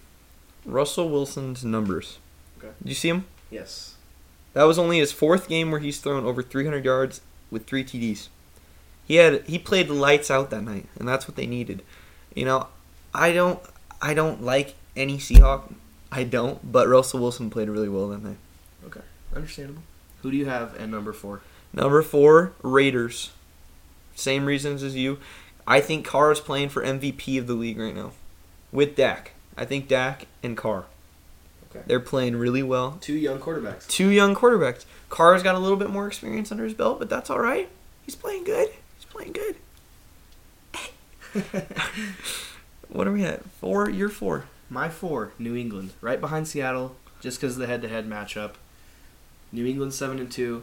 Russell 0.65 1.09
Wilson's 1.09 1.65
numbers. 1.65 2.19
Okay. 2.59 2.73
Did 2.83 2.89
you 2.89 2.95
see 2.95 3.09
him? 3.09 3.27
Yes. 3.51 3.95
That 4.55 4.65
was 4.65 4.79
only 4.79 4.99
his 4.99 5.13
fourth 5.13 5.49
game 5.49 5.71
where 5.71 5.81
he's 5.81 6.01
thrown 6.01 6.25
over 6.25 6.43
300 6.43 6.85
yards 6.85 7.21
with 7.51 7.67
three 7.67 7.85
TDs. 7.85 8.29
He 9.07 9.17
had 9.17 9.47
he 9.47 9.59
played 9.59 9.89
lights 9.89 10.31
out 10.31 10.51
that 10.51 10.63
night, 10.63 10.87
and 10.99 11.07
that's 11.09 11.29
what 11.29 11.37
they 11.37 11.47
needed. 11.47 11.83
You 12.35 12.45
know, 12.45 12.67
I 13.15 13.33
don't 13.33 13.61
I 14.03 14.15
don't 14.15 14.43
like 14.43 14.75
any 14.97 15.19
Seahawk. 15.19 15.73
I 16.11 16.25
don't, 16.25 16.71
but 16.71 16.89
Russell 16.89 17.21
Wilson 17.21 17.51
played 17.51 17.69
really 17.69 17.89
well 17.89 18.09
that 18.09 18.23
night. 18.23 18.39
Okay, 18.87 19.01
understandable. 19.35 19.83
Who 20.23 20.31
do 20.31 20.37
you 20.37 20.47
have 20.47 20.77
at 20.77 20.89
number 20.89 21.13
four? 21.13 21.41
Number 21.73 22.03
four, 22.03 22.53
Raiders. 22.63 23.31
Same 24.15 24.47
reasons 24.47 24.83
as 24.83 24.97
you. 24.97 25.19
I 25.67 25.81
think 25.81 26.07
Carr 26.07 26.33
is 26.33 26.41
playing 26.41 26.71
for 26.71 26.83
MVP 26.83 27.39
of 27.39 27.47
the 27.47 27.55
league 27.55 27.79
right 27.79 27.95
now, 27.95 28.13
with 28.73 28.97
Dak. 28.97 29.33
I 29.57 29.65
think 29.65 29.89
Dak 29.89 30.27
and 30.43 30.57
Carr. 30.57 30.87
Okay. 31.71 31.85
They're 31.87 32.01
playing 32.01 32.37
really 32.37 32.63
well. 32.63 32.99
Two 33.01 33.15
young 33.15 33.39
quarterbacks. 33.39 33.87
Two 33.89 34.09
young 34.09 34.35
quarterbacks. 34.35 34.85
Carr's 35.11 35.43
got 35.43 35.55
a 35.55 35.59
little 35.59 35.77
bit 35.77 35.91
more 35.91 36.07
experience 36.07 36.51
under 36.51 36.65
his 36.65 36.75
belt, 36.75 36.99
but 36.99 37.09
that's 37.09 37.31
all 37.31 37.41
right. 37.41 37.69
He's 38.05 38.15
playing 38.15 38.45
good. 38.45 38.71
He's 39.19 39.33
playing 39.33 39.33
good. 39.33 39.57
What 42.89 43.07
are 43.07 43.13
we 43.13 43.25
at? 43.25 43.45
Four? 43.61 43.91
You're 43.91 44.09
four. 44.09 44.45
My 44.71 44.89
four, 44.89 45.33
New 45.39 45.57
England, 45.57 45.91
right 46.01 46.21
behind 46.21 46.49
Seattle, 46.49 46.97
just 47.21 47.41
because 47.41 47.55
of 47.55 47.61
the 47.61 47.67
head-to-head 47.67 48.09
matchup. 48.09 48.53
New 49.53 49.67
England 49.67 49.93
seven 49.93 50.19
and 50.19 50.31
two. 50.31 50.63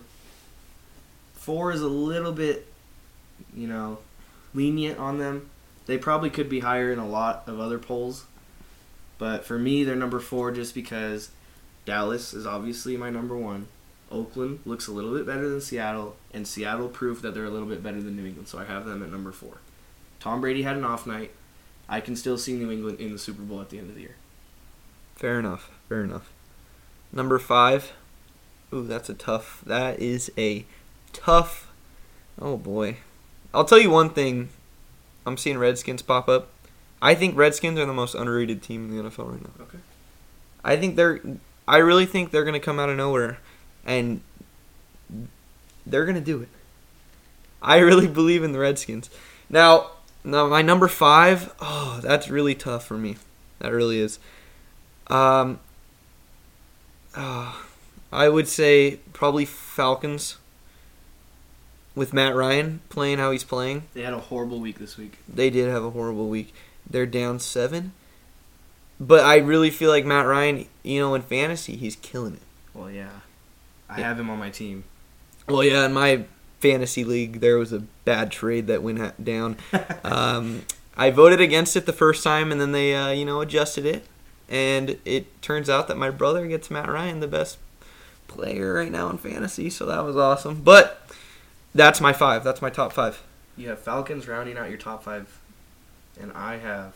Four 1.34 1.72
is 1.72 1.82
a 1.82 1.88
little 1.88 2.32
bit, 2.32 2.68
you 3.56 3.68
know, 3.68 4.00
lenient 4.54 5.00
on 5.00 5.20
them. 5.20 5.50
They 5.86 5.98
probably 5.98 6.30
could 6.30 6.50
be 6.50 6.62
higher 6.62 6.92
in 6.92 7.00
a 7.00 7.08
lot 7.08 7.44
of 7.46 7.60
other 7.60 7.78
polls, 7.78 8.26
but 9.18 9.46
for 9.46 9.60
me, 9.60 9.84
they're 9.84 9.96
number 9.96 10.20
four 10.20 10.52
just 10.52 10.74
because 10.74 11.30
Dallas 11.86 12.34
is 12.34 12.46
obviously 12.46 12.96
my 12.98 13.10
number 13.10 13.38
one. 13.38 13.68
Oakland 14.14 14.60
looks 14.66 14.88
a 14.88 14.92
little 14.92 15.14
bit 15.14 15.26
better 15.26 15.50
than 15.50 15.60
Seattle, 15.60 16.16
and 16.34 16.48
Seattle 16.48 16.88
proved 16.88 17.24
that 17.24 17.34
they're 17.34 17.46
a 17.46 17.50
little 17.50 17.68
bit 17.68 17.84
better 17.84 18.02
than 18.02 18.16
New 18.16 18.26
England, 18.26 18.48
so 18.48 18.60
I 18.60 18.66
have 18.66 18.86
them 18.86 19.04
at 19.04 19.12
number 19.12 19.32
four. 19.32 19.58
Tom 20.20 20.40
Brady 20.40 20.62
had 20.62 20.78
an 20.78 20.86
off 20.86 21.06
night. 21.06 21.32
I 21.90 22.00
can 22.00 22.16
still 22.16 22.38
see 22.38 22.54
New 22.54 22.72
England 22.72 23.00
in 23.00 23.12
the 23.12 23.20
Super 23.20 23.42
Bowl 23.42 23.60
at 23.60 23.70
the 23.70 23.80
end 23.80 23.90
of 23.90 23.96
the 23.96 24.02
year. 24.02 24.16
Fair 25.16 25.40
enough. 25.40 25.70
Fair 25.90 26.04
enough. 26.04 26.32
Number 27.12 27.40
five. 27.40 27.94
Ooh, 28.74 28.88
that's 28.88 29.10
a 29.10 29.14
tough. 29.14 29.62
That 29.66 30.00
is 30.00 30.32
a 30.38 30.66
tough. 31.12 31.72
Oh 32.42 32.58
boy. 32.58 32.98
I'll 33.54 33.66
tell 33.66 33.80
you 33.80 33.90
one 33.90 34.10
thing. 34.10 34.50
I'm 35.26 35.38
seeing 35.38 35.58
Redskins 35.58 36.02
pop 36.02 36.28
up. 36.28 36.50
I 37.02 37.16
think 37.16 37.36
Redskins 37.36 37.78
are 37.78 37.86
the 37.86 37.94
most 37.94 38.16
underrated 38.16 38.64
team 38.64 38.90
in 38.90 38.98
the 38.98 39.10
NFL 39.10 39.32
right 39.32 39.42
now. 39.42 39.64
Okay. 39.66 39.78
I 40.64 40.78
think 40.78 40.96
they're. 40.96 41.22
I 41.68 41.78
really 41.78 42.06
think 42.06 42.32
they're 42.32 42.46
gonna 42.46 42.60
come 42.60 42.80
out 42.80 42.90
of 42.90 42.98
nowhere, 42.98 43.40
and 43.86 44.22
they're 45.86 46.06
gonna 46.06 46.22
do 46.22 46.42
it. 46.42 46.50
I 47.62 47.78
really 47.80 48.08
believe 48.08 48.44
in 48.44 48.52
the 48.52 48.60
Redskins. 48.60 49.10
Now, 49.50 49.92
now 50.24 50.48
my 50.48 50.62
number 50.62 50.88
five. 50.88 51.54
Oh, 51.62 52.00
that's 52.04 52.30
really 52.30 52.56
tough 52.56 52.86
for 52.86 52.98
me. 52.98 53.18
That 53.60 53.72
really 53.72 54.00
is. 54.00 54.20
Um. 55.08 55.60
ah, 57.16 57.66
I 58.12 58.30
would 58.30 58.48
say 58.48 59.00
probably 59.14 59.46
Falcons. 59.46 60.38
With 61.96 62.12
Matt 62.12 62.34
Ryan 62.34 62.82
playing 62.90 63.20
how 63.20 63.30
he's 63.30 63.44
playing, 63.44 63.84
They 63.94 64.02
had 64.02 64.14
a 64.16 64.20
horrible 64.20 64.60
week 64.60 64.80
this 64.80 64.98
week. 64.98 65.20
they 65.30 65.52
did 65.52 65.70
have 65.70 65.84
a 65.84 65.92
horrible 65.92 66.28
week. 66.28 66.52
They're 66.90 67.06
down 67.06 67.40
seven. 67.40 67.92
But 69.00 69.24
I 69.24 69.38
really 69.38 69.70
feel 69.70 69.92
like 69.92 70.04
Matt 70.04 70.26
Ryan, 70.26 70.66
you 70.82 71.00
know, 71.00 71.14
in 71.14 71.22
fantasy, 71.22 71.76
he's 71.76 71.96
killing 71.96 72.34
it. 72.34 72.42
Well, 72.74 72.90
yeah. 72.90 73.20
I 73.94 74.00
Yeah. 74.00 74.08
have 74.08 74.20
him 74.20 74.30
on 74.30 74.40
my 74.40 74.50
team. 74.50 74.84
Well, 75.48 75.64
yeah, 75.64 75.86
in 75.86 75.94
my 75.94 76.26
fantasy 76.60 77.04
league, 77.04 77.40
there 77.42 77.58
was 77.58 77.72
a 77.74 77.80
bad 78.06 78.32
trade 78.32 78.68
that 78.68 78.82
went 78.82 79.24
down. 79.24 79.58
um, 80.04 80.64
I 80.96 81.12
voted 81.12 81.42
against 81.42 81.76
it 81.76 81.86
the 81.86 81.94
first 81.94 82.24
time, 82.24 82.52
and 82.52 82.60
then 82.62 82.72
they, 82.72 82.96
uh, 82.96 83.10
you 83.12 83.26
know, 83.26 83.42
adjusted 83.42 83.86
it. 83.86 84.06
And 84.50 84.98
it 85.06 85.42
turns 85.42 85.70
out 85.70 85.88
that 85.88 85.98
my 85.98 86.10
brother 86.10 86.48
gets 86.48 86.70
Matt 86.72 86.90
Ryan, 86.90 87.20
the 87.20 87.28
best 87.28 87.58
player 88.28 88.74
right 88.74 88.92
now 88.92 89.10
in 89.10 89.18
fantasy, 89.18 89.70
so 89.70 89.86
that 89.86 90.04
was 90.04 90.16
awesome. 90.16 90.62
But 90.62 91.08
that's 91.76 92.00
my 92.02 92.14
five. 92.14 92.44
That's 92.44 92.62
my 92.62 92.70
top 92.70 92.94
five. 92.94 93.22
You 93.58 93.70
have 93.70 93.80
Falcons 93.80 94.28
rounding 94.28 94.58
out 94.58 94.70
your 94.70 94.78
top 94.78 95.04
five, 95.04 95.40
and 96.20 96.32
I 96.34 96.58
have 96.58 96.96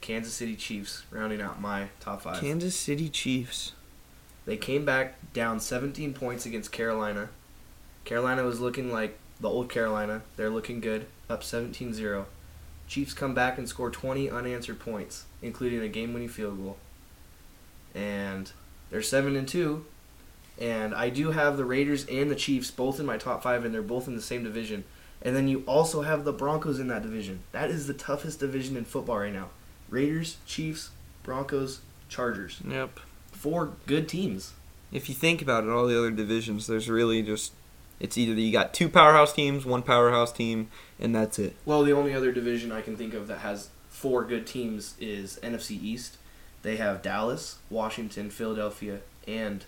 Kansas 0.00 0.32
City 0.34 0.56
Chiefs 0.56 1.04
rounding 1.10 1.40
out 1.40 1.60
my 1.60 1.88
top 2.00 2.22
five. 2.22 2.40
Kansas 2.40 2.74
City 2.76 3.08
Chiefs. 3.08 3.72
They 4.44 4.56
came 4.56 4.84
back 4.84 5.32
down 5.32 5.60
17 5.60 6.14
points 6.14 6.46
against 6.46 6.72
Carolina. 6.72 7.28
Carolina 8.04 8.42
was 8.42 8.60
looking 8.60 8.92
like 8.92 9.18
the 9.40 9.48
old 9.48 9.68
Carolina. 9.68 10.22
They're 10.36 10.50
looking 10.50 10.80
good, 10.80 11.06
up 11.30 11.44
17 11.44 11.94
0. 11.94 12.26
Chiefs 12.88 13.14
come 13.14 13.34
back 13.34 13.58
and 13.58 13.68
score 13.68 13.90
20 13.90 14.30
unanswered 14.30 14.80
points, 14.80 15.24
including 15.40 15.80
a 15.80 15.88
game 15.88 16.12
winning 16.12 16.28
field 16.28 16.58
goal. 16.62 16.76
And 17.94 18.50
they're 18.90 19.02
7 19.02 19.36
and 19.36 19.48
2. 19.48 19.84
And 20.60 20.94
I 20.94 21.08
do 21.08 21.30
have 21.30 21.56
the 21.56 21.64
Raiders 21.64 22.04
and 22.06 22.30
the 22.30 22.36
Chiefs 22.36 22.70
both 22.70 23.00
in 23.00 23.06
my 23.06 23.16
top 23.16 23.42
five, 23.42 23.64
and 23.64 23.72
they're 23.72 23.82
both 23.82 24.06
in 24.06 24.16
the 24.16 24.22
same 24.22 24.44
division. 24.44 24.84
And 25.22 25.34
then 25.34 25.48
you 25.48 25.62
also 25.66 26.02
have 26.02 26.24
the 26.24 26.32
Broncos 26.32 26.78
in 26.78 26.88
that 26.88 27.02
division. 27.02 27.40
That 27.52 27.70
is 27.70 27.86
the 27.86 27.94
toughest 27.94 28.40
division 28.40 28.76
in 28.76 28.84
football 28.84 29.18
right 29.18 29.32
now. 29.32 29.50
Raiders, 29.88 30.36
Chiefs, 30.46 30.90
Broncos, 31.22 31.80
Chargers. 32.08 32.60
Yep. 32.66 33.00
Four 33.42 33.72
good 33.88 34.08
teams. 34.08 34.52
If 34.92 35.08
you 35.08 35.16
think 35.16 35.42
about 35.42 35.64
it, 35.64 35.70
all 35.70 35.88
the 35.88 35.98
other 35.98 36.12
divisions, 36.12 36.68
there's 36.68 36.88
really 36.88 37.22
just 37.22 37.52
It's 37.98 38.16
either 38.16 38.34
you 38.34 38.52
got 38.52 38.72
two 38.72 38.88
powerhouse 38.88 39.32
teams, 39.32 39.64
one 39.66 39.82
powerhouse 39.82 40.30
team, 40.30 40.68
and 41.00 41.12
that's 41.12 41.40
it. 41.40 41.56
Well, 41.64 41.82
the 41.82 41.90
only 41.92 42.14
other 42.14 42.30
division 42.30 42.70
I 42.70 42.82
can 42.82 42.96
think 42.96 43.14
of 43.14 43.26
that 43.26 43.38
has 43.38 43.70
four 43.88 44.24
good 44.24 44.46
teams 44.46 44.94
is 45.00 45.40
NFC 45.42 45.72
East. 45.82 46.18
They 46.62 46.76
have 46.76 47.02
Dallas, 47.02 47.58
Washington, 47.68 48.30
Philadelphia, 48.30 49.00
and 49.26 49.64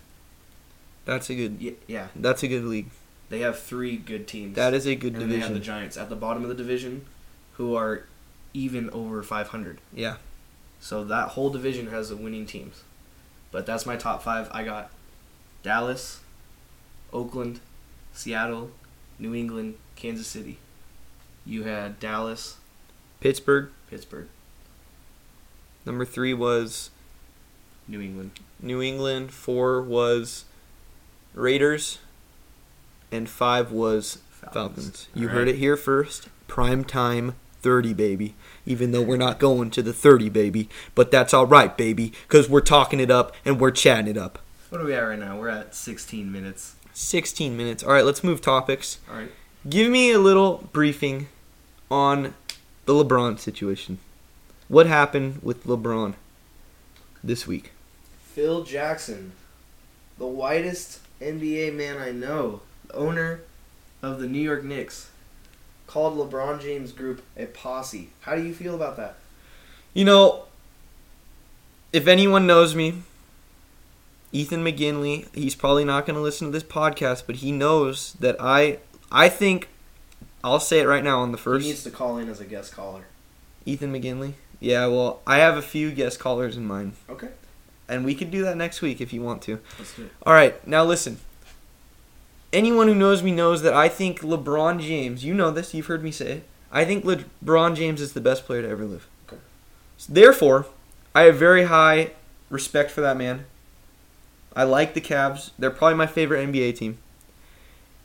That's 1.03 1.29
a 1.29 1.35
good. 1.35 1.57
y- 1.61 1.73
yeah, 1.87 2.07
That's 2.15 2.43
a 2.43 2.47
good 2.47 2.63
league. 2.63 2.91
they 3.27 3.39
have 3.39 3.59
three 3.59 3.97
good 3.97 4.25
teams. 4.25 4.55
That 4.55 4.73
is 4.73 4.85
a 4.87 4.95
good 4.95 5.13
and 5.13 5.23
then 5.23 5.29
they 5.29 5.39
have 5.39 5.53
the. 5.53 5.59
Giants 5.59 5.97
at 5.97 6.07
the 6.07 6.15
bottom 6.15 6.43
of 6.43 6.47
the 6.49 6.55
division, 6.55 7.05
who 7.53 7.75
are 7.75 8.05
even 8.53 8.89
over 8.91 9.21
500. 9.21 9.81
Yeah. 9.93 10.15
So 10.79 11.03
that 11.03 11.29
whole 11.29 11.49
division 11.49 11.87
has 11.87 12.07
the 12.07 12.15
winning 12.15 12.45
teams. 12.45 12.83
But 13.51 13.65
that's 13.65 13.85
my 13.85 13.95
top 13.95 14.21
five. 14.23 14.49
I 14.51 14.63
got 14.63 14.91
Dallas, 15.63 16.19
Oakland, 17.13 17.59
Seattle, 18.13 18.71
New 19.17 19.33
England, 19.33 19.75
Kansas 19.95 20.27
City. 20.27 20.57
You 21.45 21.63
had 21.63 21.99
Dallas, 21.99 22.57
Pittsburgh. 23.19 23.69
Pittsburgh, 23.89 24.27
Number 25.85 26.05
three 26.05 26.33
was 26.33 26.89
New 27.87 28.01
England. 28.01 28.31
New 28.59 28.81
England. 28.81 29.31
Four 29.31 29.81
was 29.81 30.45
Raiders, 31.33 31.99
and 33.11 33.29
five 33.29 33.71
was 33.71 34.19
Falcons. 34.29 35.07
You 35.13 35.29
heard 35.29 35.47
it 35.47 35.55
here 35.55 35.77
first. 35.77 36.29
Prime 36.47 36.83
time 36.83 37.35
30, 37.65 37.95
baby. 37.95 38.35
Even 38.67 38.91
though 38.91 39.01
we're 39.01 39.17
not 39.17 39.39
going 39.39 39.71
to 39.71 39.81
the 39.81 39.91
30, 39.91 40.29
baby. 40.29 40.69
But 40.93 41.09
that's 41.09 41.33
all 41.33 41.47
right, 41.47 41.75
baby, 41.75 42.13
because 42.27 42.47
we're 42.47 42.61
talking 42.61 42.99
it 42.99 43.09
up 43.09 43.35
and 43.43 43.59
we're 43.59 43.71
chatting 43.71 44.07
it 44.07 44.17
up. 44.17 44.37
What 44.69 44.81
are 44.81 44.85
we 44.85 44.93
at 44.93 44.99
right 44.99 45.17
now? 45.17 45.39
We're 45.39 45.49
at 45.49 45.73
16 45.73 46.31
minutes. 46.31 46.75
16 46.93 47.57
minutes. 47.57 47.83
All 47.83 47.91
right, 47.91 48.05
let's 48.05 48.23
move 48.23 48.39
topics. 48.39 48.99
All 49.09 49.17
right. 49.17 49.31
Give 49.67 49.91
me 49.91 50.11
a 50.11 50.19
little 50.19 50.69
briefing 50.73 51.27
on 51.89 52.35
the 52.85 52.93
LeBron 52.93 53.39
situation. 53.39 53.97
What 54.67 54.85
happened 54.85 55.39
with 55.41 55.63
LeBron 55.65 56.13
this 57.23 57.47
week? 57.47 57.71
Phil 58.21 58.63
Jackson, 58.63 59.31
the 60.19 60.27
whitest 60.27 60.99
NBA 61.19 61.73
man 61.73 61.97
I 61.97 62.11
know, 62.11 62.61
owner 62.93 63.41
of 64.03 64.19
the 64.19 64.27
New 64.27 64.41
York 64.41 64.63
Knicks, 64.63 65.09
called 65.87 66.17
LeBron 66.17 66.61
James' 66.61 66.91
group 66.91 67.23
a 67.37 67.45
posse. 67.45 68.09
How 68.21 68.35
do 68.35 68.43
you 68.43 68.53
feel 68.53 68.75
about 68.75 68.97
that? 68.97 69.17
You 69.93 70.05
know, 70.05 70.43
if 71.93 72.07
anyone 72.07 72.45
knows 72.47 72.75
me, 72.75 73.01
Ethan 74.31 74.63
McGinley, 74.63 75.27
he's 75.33 75.55
probably 75.55 75.85
not 75.85 76.05
going 76.05 76.15
to 76.15 76.21
listen 76.21 76.47
to 76.47 76.51
this 76.51 76.63
podcast, 76.63 77.23
but 77.25 77.37
he 77.37 77.51
knows 77.51 78.13
that 78.19 78.35
I 78.39 78.79
I 79.11 79.29
think 79.29 79.69
I'll 80.43 80.59
say 80.59 80.79
it 80.79 80.87
right 80.87 81.03
now 81.03 81.21
on 81.21 81.31
the 81.31 81.37
first 81.37 81.63
He 81.63 81.71
needs 81.71 81.83
to 81.83 81.91
call 81.91 82.17
in 82.17 82.27
as 82.29 82.39
a 82.41 82.45
guest 82.45 82.73
caller. 82.73 83.05
Ethan 83.65 83.93
McGinley. 83.93 84.33
Yeah, 84.59 84.87
well, 84.87 85.21
I 85.25 85.37
have 85.37 85.57
a 85.57 85.61
few 85.61 85.91
guest 85.91 86.19
callers 86.19 86.57
in 86.57 86.65
mind, 86.65 86.93
Okay. 87.09 87.29
and 87.87 88.03
we 88.05 88.15
could 88.15 88.31
do 88.31 88.43
that 88.43 88.57
next 88.57 88.81
week 88.81 88.99
if 89.01 89.11
you 89.13 89.21
want 89.21 89.41
to. 89.43 89.59
Let's 89.77 89.95
do 89.95 90.03
it. 90.03 90.11
All 90.25 90.33
right, 90.33 90.65
now 90.67 90.83
listen. 90.83 91.19
Anyone 92.55 92.87
who 92.87 92.95
knows 92.95 93.21
me 93.21 93.33
knows 93.33 93.63
that 93.63 93.73
I 93.73 93.89
think 93.89 94.21
LeBron 94.21 94.79
James, 94.79 95.25
you 95.25 95.33
know 95.33 95.51
this, 95.51 95.73
you've 95.73 95.87
heard 95.87 96.01
me 96.01 96.09
say 96.09 96.31
it. 96.31 96.47
I 96.71 96.85
think 96.85 97.03
LeBron 97.03 97.75
James 97.75 97.99
is 97.99 98.13
the 98.13 98.21
best 98.21 98.45
player 98.45 98.61
to 98.61 98.69
ever 98.69 98.85
live. 98.85 99.09
Okay. 99.27 99.41
So 99.97 100.13
therefore, 100.13 100.65
I 101.13 101.23
have 101.23 101.35
very 101.35 101.65
high 101.65 102.11
respect 102.49 102.91
for 102.91 103.01
that 103.01 103.17
man. 103.17 103.43
I 104.55 104.63
like 104.63 104.93
the 104.93 105.01
Cavs. 105.01 105.51
They're 105.59 105.69
probably 105.69 105.97
my 105.97 106.07
favorite 106.07 106.47
NBA 106.49 106.77
team. 106.77 106.97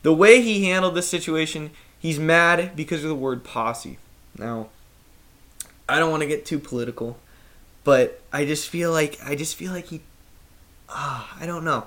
The 0.02 0.12
way 0.12 0.42
he 0.42 0.64
handled 0.64 0.96
this 0.96 1.06
situation, 1.06 1.70
he's 2.00 2.18
mad 2.18 2.74
because 2.74 3.04
of 3.04 3.08
the 3.08 3.14
word 3.14 3.44
posse. 3.44 3.98
Now, 4.36 4.70
I 5.88 6.00
don't 6.00 6.10
want 6.10 6.22
to 6.24 6.28
get 6.28 6.44
too 6.44 6.58
political, 6.58 7.18
but 7.84 8.20
I 8.32 8.44
just 8.44 8.68
feel 8.68 8.90
like 8.90 9.16
I 9.24 9.36
just 9.36 9.54
feel 9.54 9.70
like 9.70 9.86
he 9.86 10.00
ah, 10.88 11.36
I 11.40 11.46
don't 11.46 11.64
know. 11.64 11.86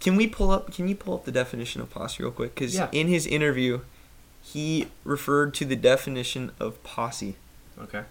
Can 0.00 0.16
we 0.16 0.26
pull 0.26 0.50
up? 0.50 0.72
Can 0.72 0.88
you 0.88 0.94
pull 0.94 1.14
up 1.14 1.24
the 1.24 1.32
definition 1.32 1.80
of 1.80 1.90
posse 1.90 2.22
real 2.22 2.32
quick? 2.32 2.54
Because 2.54 2.74
Yeah. 2.74 2.88
in 2.92 3.08
his 3.08 3.26
interview, 3.26 3.80
he 4.42 4.86
referred 5.04 5.54
to 5.54 5.64
the 5.64 5.76
definition 5.76 6.52
of 6.60 6.82
posse. 6.84 7.36
Okay. 7.80 8.02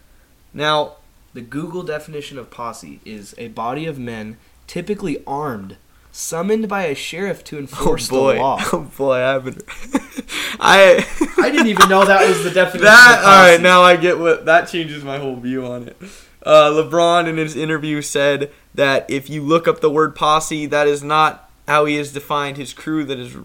Now, 0.54 0.94
The 1.34 1.42
Google 1.42 1.84
definition 1.84 2.40
of 2.40 2.50
posse 2.50 3.00
is 3.06 3.36
a 3.38 3.50
body 3.50 3.86
of 3.86 4.00
men, 4.00 4.38
typically 4.66 5.22
armed, 5.28 5.76
summoned 6.12 6.68
by 6.68 6.86
a 6.86 6.96
sheriff 6.96 7.44
to 7.44 7.60
enforce 7.60 8.10
oh 8.12 8.16
boy, 8.16 8.34
the 8.36 8.40
law. 8.40 8.58
oh 8.74 8.92
boy, 8.98 9.14
I 9.16 9.32
haven't. 9.34 9.64
I 10.60 11.06
I 11.38 11.50
didn't 11.52 11.68
even 11.68 11.90
know 11.90 12.06
that 12.06 12.28
was 12.28 12.44
the 12.44 12.50
definition. 12.62 12.86
that 12.86 13.20
all 13.24 13.52
right. 13.52 13.62
Now 13.62 13.84
I 13.84 13.98
get 13.98 14.18
what 14.18 14.46
that 14.46 14.68
changes 14.68 15.04
my 15.04 15.20
whole 15.20 15.36
view 15.36 15.66
on 15.66 15.88
it. 15.90 15.98
Uh, 16.44 16.72
LeBron 16.72 17.28
in 17.28 17.38
his 17.38 17.56
interview 17.56 18.02
said 18.02 18.52
that 18.74 19.06
if 19.10 19.30
you 19.30 19.42
look 19.44 19.68
up 19.68 19.82
the 19.82 19.90
word 19.92 20.16
posse, 20.16 20.66
that 20.66 20.88
is 20.88 21.04
not 21.04 21.47
how 21.68 21.86
he 21.86 21.96
has 21.98 22.12
defined 22.14 22.58
his 22.58 22.74
crew 22.74 23.04
that 23.06 23.18
has 23.20 23.36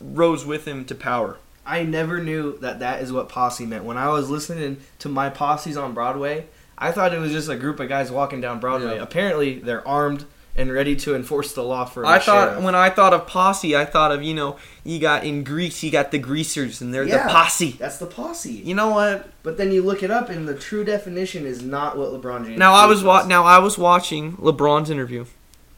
rose 0.00 0.44
with 0.44 0.66
him 0.66 0.84
to 0.86 0.94
power. 0.94 1.36
I 1.64 1.82
never 1.82 2.22
knew 2.22 2.56
that 2.58 2.78
that 2.78 3.02
is 3.02 3.12
what 3.12 3.28
posse 3.28 3.66
meant. 3.66 3.84
When 3.84 3.96
I 3.98 4.08
was 4.08 4.30
listening 4.30 4.78
to 5.00 5.08
my 5.08 5.30
posses 5.30 5.76
on 5.76 5.94
Broadway, 5.94 6.46
I 6.78 6.92
thought 6.92 7.12
it 7.12 7.18
was 7.18 7.32
just 7.32 7.48
a 7.48 7.56
group 7.56 7.80
of 7.80 7.88
guys 7.88 8.10
walking 8.12 8.40
down 8.40 8.60
Broadway. 8.60 8.96
Yeah. 8.96 9.02
Apparently, 9.02 9.58
they're 9.58 9.86
armed 9.86 10.26
and 10.54 10.72
ready 10.72 10.94
to 10.96 11.14
enforce 11.14 11.52
the 11.54 11.62
law 11.62 11.84
for. 11.84 12.06
I 12.06 12.18
thought 12.18 12.48
sheriff. 12.50 12.64
when 12.64 12.74
I 12.74 12.88
thought 12.88 13.12
of 13.12 13.26
posse, 13.26 13.76
I 13.76 13.84
thought 13.84 14.12
of 14.12 14.22
you 14.22 14.32
know 14.32 14.56
you 14.84 14.98
got 15.00 15.24
in 15.24 15.42
Grease 15.44 15.82
you 15.82 15.90
got 15.90 16.12
the 16.12 16.18
greasers 16.18 16.80
and 16.80 16.94
they're 16.94 17.02
Yeah. 17.04 17.26
the 17.26 17.32
posse. 17.32 17.72
that's 17.72 17.98
the 17.98 18.06
posse. 18.06 18.52
You 18.52 18.74
know 18.74 18.88
what? 18.90 19.28
But 19.42 19.58
then 19.58 19.70
you 19.72 19.82
look 19.82 20.02
it 20.02 20.10
up, 20.10 20.30
and 20.30 20.46
the 20.48 20.54
true 20.54 20.84
definition 20.84 21.44
is 21.46 21.62
not 21.62 21.98
what 21.98 22.10
LeBron 22.10 22.46
James. 22.46 22.58
Now 22.58 22.72
I 22.74 22.86
was 22.86 23.02
wa- 23.02 23.26
now 23.26 23.42
I 23.44 23.58
was 23.58 23.76
watching 23.76 24.36
LeBron's 24.36 24.88
interview, 24.88 25.26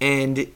and 0.01 0.46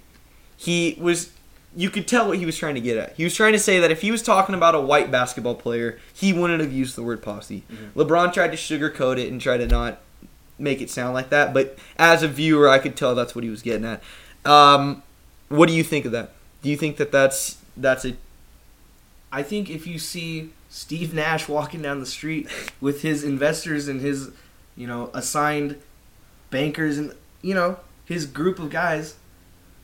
he 0.63 0.97
was. 1.01 1.31
You 1.75 1.89
could 1.89 2.07
tell 2.07 2.29
what 2.29 2.37
he 2.37 2.45
was 2.45 2.57
trying 2.59 2.75
to 2.75 2.83
get 2.83 2.99
at. 2.99 3.15
He 3.17 3.25
was 3.25 3.35
trying 3.35 3.55
to 3.55 3.59
say 3.59 3.81
that 3.81 3.91
if 3.91 4.03
he 4.03 4.11
was 4.11 4.23
talking 4.23 4.55
about 4.55 4.75
a 4.75 4.81
white 4.81 5.11
basketball 5.11 5.55
player, 5.55 5.99
he 6.13 6.31
wouldn't 6.33 6.61
have 6.61 6.71
used 6.73 6.97
the 6.97 7.03
word 7.03 7.23
posse. 7.23 7.63
Mhm. 7.73 7.93
LeBron 7.97 8.33
tried 8.35 8.53
to 8.55 8.59
sugarcoat 8.59 9.19
it 9.19 9.33
and 9.33 9.41
try 9.41 9.57
to 9.57 9.67
not 9.67 10.01
make 10.59 10.83
it 10.83 10.91
sound 10.91 11.15
like 11.15 11.31
that, 11.31 11.55
but 11.55 11.79
as 11.97 12.23
a 12.23 12.29
viewer, 12.29 12.69
I 12.69 12.79
could 12.79 12.95
tell 12.95 13.15
that's 13.15 13.35
what 13.35 13.43
he 13.43 13.49
was 13.49 13.63
getting 13.63 13.87
at. 13.87 14.03
Um, 14.45 15.03
what 15.49 15.67
do 15.67 15.75
you 15.75 15.83
think 15.83 16.05
of 16.05 16.13
that? 16.13 16.33
Do 16.63 16.69
you 16.69 16.77
think 16.77 16.99
that 16.99 17.11
that's 17.11 17.57
that's 17.77 18.05
a 18.05 18.15
I 19.33 19.43
think 19.43 19.71
if 19.71 19.87
you 19.87 19.99
see 19.99 20.51
Steve 20.69 21.15
Nash 21.15 21.49
walking 21.49 21.81
down 21.81 22.01
the 22.01 22.07
street 22.07 22.49
with 22.83 23.01
his 23.01 23.25
investors 23.25 23.89
and 23.89 24.03
his, 24.03 24.29
you 24.77 24.87
know, 24.87 25.09
assigned 25.15 25.77
bankers 26.51 26.99
and 26.99 27.15
you 27.41 27.55
know 27.55 27.79
his 28.05 28.27
group 28.27 28.59
of 28.59 28.69
guys, 28.69 29.15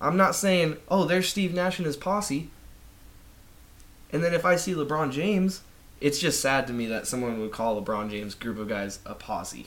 I'm 0.01 0.17
not 0.17 0.35
saying, 0.35 0.77
oh, 0.89 1.05
there's 1.05 1.29
Steve 1.29 1.55
Nash 1.55 1.79
and 1.79 1.87
his 1.87 1.97
posse. 1.97 2.51
And 4.13 4.23
then 4.23 4.33
if 4.33 4.45
I 4.45 4.57
see 4.57 4.75
LeBron 4.75 5.13
James, 5.13 5.63
it's 6.01 6.19
just 6.19 6.41
sad 6.41 6.67
to 6.69 6.73
me 6.73 6.87
that 6.87 7.07
someone 7.07 7.41
would 7.41 7.51
call 7.53 7.81
LeBron 7.83 8.11
James' 8.11 8.35
group 8.35 8.59
of 8.59 8.69
guys 8.69 9.01
a 9.05 9.15
posse. 9.15 9.67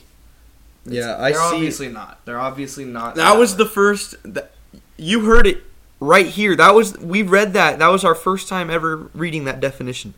It's- 0.86 0.94
Yeah, 1.04 1.16
I 1.16 1.30
they're 1.32 1.40
see- 1.40 1.54
obviously 1.56 1.88
not. 1.88 2.24
They're 2.24 2.40
obviously 2.40 2.84
not. 2.84 3.14
That 3.16 3.36
was 3.38 3.56
the 3.56 3.66
first. 3.66 4.16
That, 4.24 4.52
you 4.96 5.24
heard 5.26 5.46
it 5.46 5.62
right 6.00 6.26
here. 6.26 6.56
That 6.56 6.74
was 6.74 6.96
we 6.98 7.22
read 7.22 7.52
that. 7.52 7.78
That 7.78 7.88
was 7.88 8.04
our 8.04 8.14
first 8.14 8.48
time 8.48 8.70
ever 8.70 9.10
reading 9.14 9.44
that 9.44 9.60
definition. 9.60 10.14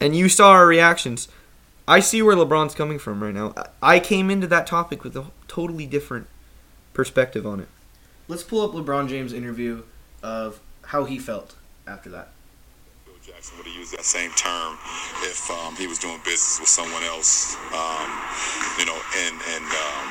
And 0.00 0.16
you 0.16 0.28
saw 0.28 0.50
our 0.50 0.66
reactions. 0.66 1.28
I 1.86 2.00
see 2.00 2.22
where 2.22 2.34
LeBron's 2.34 2.74
coming 2.74 2.98
from 2.98 3.22
right 3.22 3.34
now. 3.34 3.54
I 3.82 4.00
came 4.00 4.30
into 4.30 4.46
that 4.48 4.66
topic 4.66 5.04
with 5.04 5.16
a 5.16 5.26
totally 5.46 5.86
different 5.86 6.26
perspective 6.94 7.46
on 7.46 7.60
it. 7.60 7.68
Let's 8.32 8.42
pull 8.42 8.62
up 8.64 8.72
LeBron 8.72 9.10
James' 9.10 9.34
interview 9.34 9.82
of 10.22 10.58
how 10.80 11.04
he 11.04 11.18
felt 11.18 11.54
after 11.86 12.08
that. 12.16 12.32
Phil 13.04 13.12
Jackson 13.20 13.58
would 13.58 13.66
have 13.66 13.76
used 13.76 13.92
that 13.92 14.06
same 14.08 14.30
term 14.40 14.78
if 15.20 15.50
um, 15.50 15.76
he 15.76 15.86
was 15.86 15.98
doing 15.98 16.16
business 16.24 16.56
with 16.58 16.70
someone 16.70 17.02
else, 17.02 17.60
um, 17.76 18.08
you 18.80 18.88
know, 18.88 18.96
and 18.96 19.36
and 19.36 19.68
um, 19.68 20.04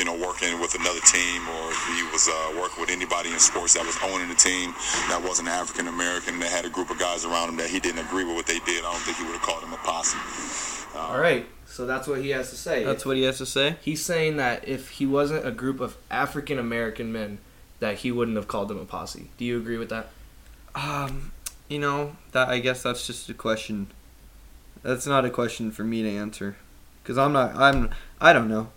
you 0.00 0.08
know 0.08 0.16
working 0.16 0.58
with 0.58 0.72
another 0.80 1.04
team, 1.04 1.44
or 1.44 1.76
he 1.92 2.00
was 2.08 2.24
uh, 2.24 2.56
working 2.56 2.80
with 2.80 2.88
anybody 2.88 3.30
in 3.32 3.38
sports 3.38 3.74
that 3.74 3.84
was 3.84 3.98
owning 4.08 4.30
the 4.32 4.40
team 4.40 4.72
that 5.12 5.20
wasn't 5.20 5.48
African 5.52 5.88
American, 5.88 6.38
that 6.40 6.48
had 6.48 6.64
a 6.64 6.70
group 6.70 6.88
of 6.88 6.98
guys 6.98 7.26
around 7.26 7.50
him 7.50 7.56
that 7.56 7.68
he 7.68 7.80
didn't 7.80 8.00
agree 8.00 8.24
with 8.24 8.34
what 8.34 8.46
they 8.46 8.60
did. 8.64 8.80
I 8.80 8.96
don't 8.96 9.04
think 9.04 9.18
he 9.18 9.24
would 9.24 9.36
have 9.36 9.44
called 9.44 9.62
him 9.62 9.74
a 9.74 9.80
posse. 9.84 10.16
All 10.96 11.18
right, 11.20 11.46
so 11.66 11.86
that's 11.86 12.08
what 12.08 12.20
he 12.20 12.30
has 12.30 12.50
to 12.50 12.56
say. 12.56 12.82
That's 12.82 13.04
what 13.04 13.16
he 13.16 13.24
has 13.24 13.38
to 13.38 13.46
say. 13.46 13.76
He's 13.82 14.04
saying 14.04 14.38
that 14.38 14.66
if 14.66 14.90
he 14.90 15.06
wasn't 15.06 15.46
a 15.46 15.50
group 15.50 15.80
of 15.80 15.96
African 16.10 16.58
American 16.58 17.12
men, 17.12 17.38
that 17.80 17.98
he 17.98 18.10
wouldn't 18.10 18.36
have 18.36 18.48
called 18.48 18.68
them 18.68 18.78
a 18.78 18.84
posse. 18.84 19.30
Do 19.36 19.44
you 19.44 19.58
agree 19.58 19.76
with 19.76 19.90
that? 19.90 20.08
Um, 20.74 21.32
you 21.68 21.78
know 21.78 22.16
that 22.32 22.48
I 22.48 22.60
guess 22.60 22.82
that's 22.82 23.06
just 23.06 23.28
a 23.28 23.34
question. 23.34 23.88
That's 24.82 25.06
not 25.06 25.24
a 25.24 25.30
question 25.30 25.70
for 25.70 25.84
me 25.84 26.02
to 26.02 26.08
answer, 26.08 26.56
because 27.02 27.18
I'm 27.18 27.32
not. 27.32 27.54
I'm. 27.56 27.90
I 28.20 28.32
don't 28.32 28.48
know. 28.48 28.70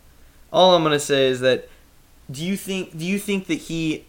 All 0.51 0.75
I'm 0.75 0.83
gonna 0.83 0.99
say 0.99 1.27
is 1.27 1.39
that. 1.39 1.69
Do 2.29 2.45
you 2.45 2.57
think? 2.57 2.97
Do 2.97 3.05
you 3.05 3.17
think 3.17 3.47
that 3.47 3.55
he 3.55 4.05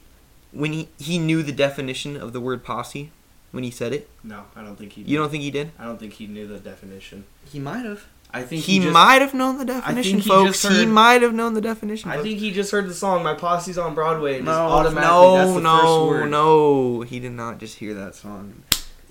when 0.52 0.72
he 0.72 0.88
he 0.98 1.18
knew 1.18 1.42
the 1.42 1.52
definition 1.52 2.16
of 2.16 2.32
the 2.32 2.40
word 2.40 2.64
posse 2.64 3.12
when 3.52 3.64
he 3.64 3.70
said 3.70 3.92
it? 3.92 4.08
No, 4.22 4.44
I 4.56 4.62
don't 4.62 4.76
think 4.76 4.92
he. 4.92 5.02
Did. 5.02 5.10
You 5.10 5.18
don't 5.18 5.30
think 5.30 5.42
he 5.42 5.50
did? 5.50 5.72
I 5.78 5.84
don't 5.84 5.98
think 5.98 6.12
he 6.14 6.26
knew 6.26 6.46
the 6.46 6.58
definition. 6.58 7.24
He 7.50 7.58
might 7.58 7.84
have. 7.84 8.04
I 8.32 8.42
think 8.42 8.62
He, 8.62 8.74
he, 8.74 8.78
just, 8.80 8.92
might 8.92 9.22
have 9.22 9.34
known 9.34 9.58
the 9.58 9.64
definition, 9.64 10.20
he 10.20 10.28
folks. 10.28 10.62
just 10.62 10.72
He 10.72 10.84
heard- 10.84 10.88
might 10.92 11.22
have 11.22 11.34
known 11.34 11.54
the 11.54 11.60
definition. 11.60 12.10
I 12.10 12.14
folks. 12.14 12.28
think 12.28 12.38
he 12.38 12.52
just 12.52 12.70
heard 12.70 12.88
the 12.88 12.94
song 12.94 13.24
"My 13.24 13.34
Posse's 13.34 13.76
on 13.76 13.92
Broadway" 13.96 14.36
and 14.36 14.46
just 14.46 14.56
no, 14.56 14.66
automatically 14.68 15.36
that's 15.36 15.48
no, 15.48 15.54
the 15.54 15.60
no, 15.60 15.78
first 15.78 16.20
word. 16.22 16.30
no. 16.30 17.00
He 17.00 17.18
did 17.18 17.32
not 17.32 17.58
just 17.58 17.78
hear 17.78 17.92
that 17.94 18.14
song. 18.14 18.62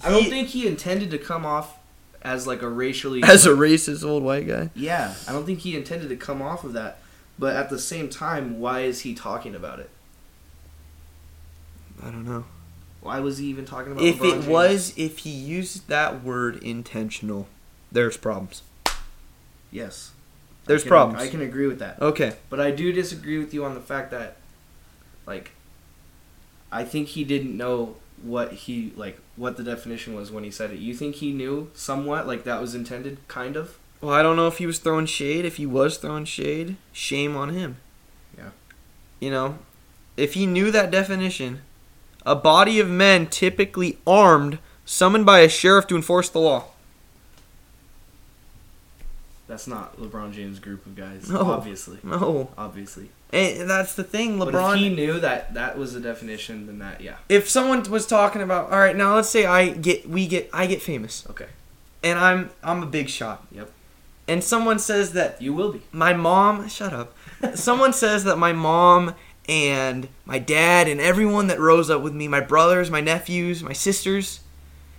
I 0.02 0.10
don't 0.10 0.24
think 0.30 0.48
he 0.48 0.66
intended 0.68 1.12
to 1.12 1.18
come 1.18 1.46
off 1.46 1.78
as 2.22 2.48
like 2.48 2.62
a 2.62 2.70
racially. 2.70 3.22
as 3.24 3.46
a 3.46 3.50
racist 3.50 4.06
old 4.08 4.24
white 4.24 4.48
guy. 4.48 4.70
yeah, 4.74 5.14
I 5.28 5.34
don't 5.34 5.46
think 5.46 5.60
he 5.60 5.76
intended 5.76 6.08
to 6.10 6.16
come 6.16 6.42
off 6.42 6.64
of 6.64 6.72
that. 6.74 7.00
But 7.38 7.58
at 7.58 7.70
the 7.70 7.80
same 7.80 8.08
time, 8.10 8.60
why 8.62 8.82
is 8.82 9.02
he 9.02 9.14
talking 9.16 9.54
about 9.54 9.80
it? 9.80 9.90
I 12.02 12.06
don't 12.06 12.26
know. 12.26 12.46
Why 13.02 13.20
was 13.20 13.38
he 13.38 13.48
even 13.48 13.66
talking 13.66 13.92
about? 13.94 14.04
If 14.04 14.18
LeBron 14.20 14.28
it 14.28 14.32
James? 14.34 14.48
was, 14.48 14.94
if 14.98 15.20
he 15.20 15.30
used 15.30 15.88
that 15.88 16.24
word 16.24 16.62
intentional, 16.64 17.48
there's 17.92 18.18
problems. 18.18 18.62
yes, 19.72 20.12
There's 20.66 20.82
I 20.82 20.84
can, 20.84 20.90
problems. 20.90 21.22
I 21.24 21.28
can 21.30 21.42
agree 21.42 21.68
with 21.68 21.80
that. 21.80 22.02
Okay. 22.02 22.34
But 22.50 22.60
I 22.60 22.72
do 22.72 22.92
disagree 22.92 23.38
with 23.40 23.54
you 23.54 23.64
on 23.66 23.74
the 23.74 23.82
fact 23.82 24.12
that, 24.12 24.36
like, 25.26 25.52
I 26.72 26.84
think 26.84 27.10
he 27.10 27.24
didn't 27.24 27.56
know 27.56 27.96
what 28.22 28.52
he 28.52 28.92
like 28.98 29.18
what 29.38 29.56
the 29.56 29.64
definition 29.64 30.14
was 30.14 30.30
when 30.30 30.44
he 30.44 30.52
said 30.52 30.72
it. 30.72 30.80
You 30.80 30.94
think 30.94 31.16
he 31.16 31.32
knew 31.32 31.72
somewhat, 31.74 32.28
like 32.28 32.44
that 32.44 32.60
was 32.62 32.76
intended, 32.76 33.18
kind 33.30 33.56
of? 33.56 33.78
Well, 34.02 34.14
I 34.14 34.22
don't 34.22 34.36
know 34.36 34.48
if 34.48 34.58
he 34.60 34.66
was 34.66 34.80
throwing 34.80 35.06
shade. 35.06 35.46
If 35.46 35.56
he 35.58 35.66
was 35.66 35.98
throwing 35.98 36.26
shade, 36.26 36.76
shame 36.92 37.36
on 37.38 37.50
him. 37.50 37.78
Yeah. 38.38 38.50
You 39.20 39.32
know, 39.32 39.58
if 40.18 40.34
he 40.34 40.46
knew 40.46 40.70
that 40.72 40.92
definition, 40.92 41.62
a 42.26 42.36
body 42.36 42.80
of 42.80 42.90
men 42.90 43.28
typically 43.28 43.98
armed, 44.06 44.60
summoned 44.86 45.26
by 45.26 45.40
a 45.40 45.50
sheriff 45.50 45.88
to 45.88 45.96
enforce 45.96 46.30
the 46.30 46.40
law. 46.40 46.66
That's 49.48 49.66
not 49.68 49.98
LeBron 49.98 50.34
James' 50.34 50.60
group 50.60 50.86
of 50.86 50.96
guys. 50.96 51.30
No. 51.30 51.40
Obviously, 51.42 51.98
No. 52.04 52.50
obviously. 52.58 53.10
And 53.34 53.70
that's 53.70 53.96
the 53.96 54.04
thing, 54.04 54.38
But 54.40 54.50
LeBron. 54.54 54.74
if 54.76 54.80
he 54.80 54.90
knew 54.90 55.20
that 55.20 55.54
that 55.56 55.78
was 55.78 55.94
the 55.94 56.00
definition, 56.00 56.68
then 56.68 56.80
that 56.80 57.02
yeah. 57.02 57.16
if 57.30 57.50
someone 57.50 57.84
was 57.90 58.06
talking 58.06 58.42
about, 58.42 58.72
all 58.72 58.80
right, 58.80 58.96
now 58.96 59.16
let's 59.16 59.30
say 59.30 59.46
I 59.46 59.70
get, 59.70 60.08
we 60.08 60.28
get, 60.28 60.50
I 60.54 60.68
get 60.68 60.82
famous, 60.82 61.26
Okay. 61.30 61.48
and 62.04 62.18
I'm, 62.20 62.50
I'm 62.64 62.84
a 62.84 62.88
big 62.88 63.10
shot. 63.10 63.46
Yep. 63.52 63.72
And 64.28 64.44
someone 64.44 64.78
says 64.78 65.14
that 65.14 65.42
You 65.42 65.54
will 65.54 65.74
be. 65.74 65.82
my 65.92 66.14
mom 66.14 66.68
shut 66.70 66.94
up 66.94 67.16
someone 67.56 67.94
says 67.94 68.26
that 68.26 68.38
my 68.38 68.52
mom 68.54 69.16
and 69.50 70.08
my 70.26 70.38
dad 70.38 70.88
and 70.88 71.02
everyone 71.02 71.48
that 71.48 71.60
rose 71.60 71.90
up 71.90 72.02
with 72.02 72.14
me 72.14 72.28
my 72.28 72.40
brothers 72.40 72.92
my 72.92 73.02
nephews 73.02 73.64
my 73.64 73.74
sisters 73.74 74.42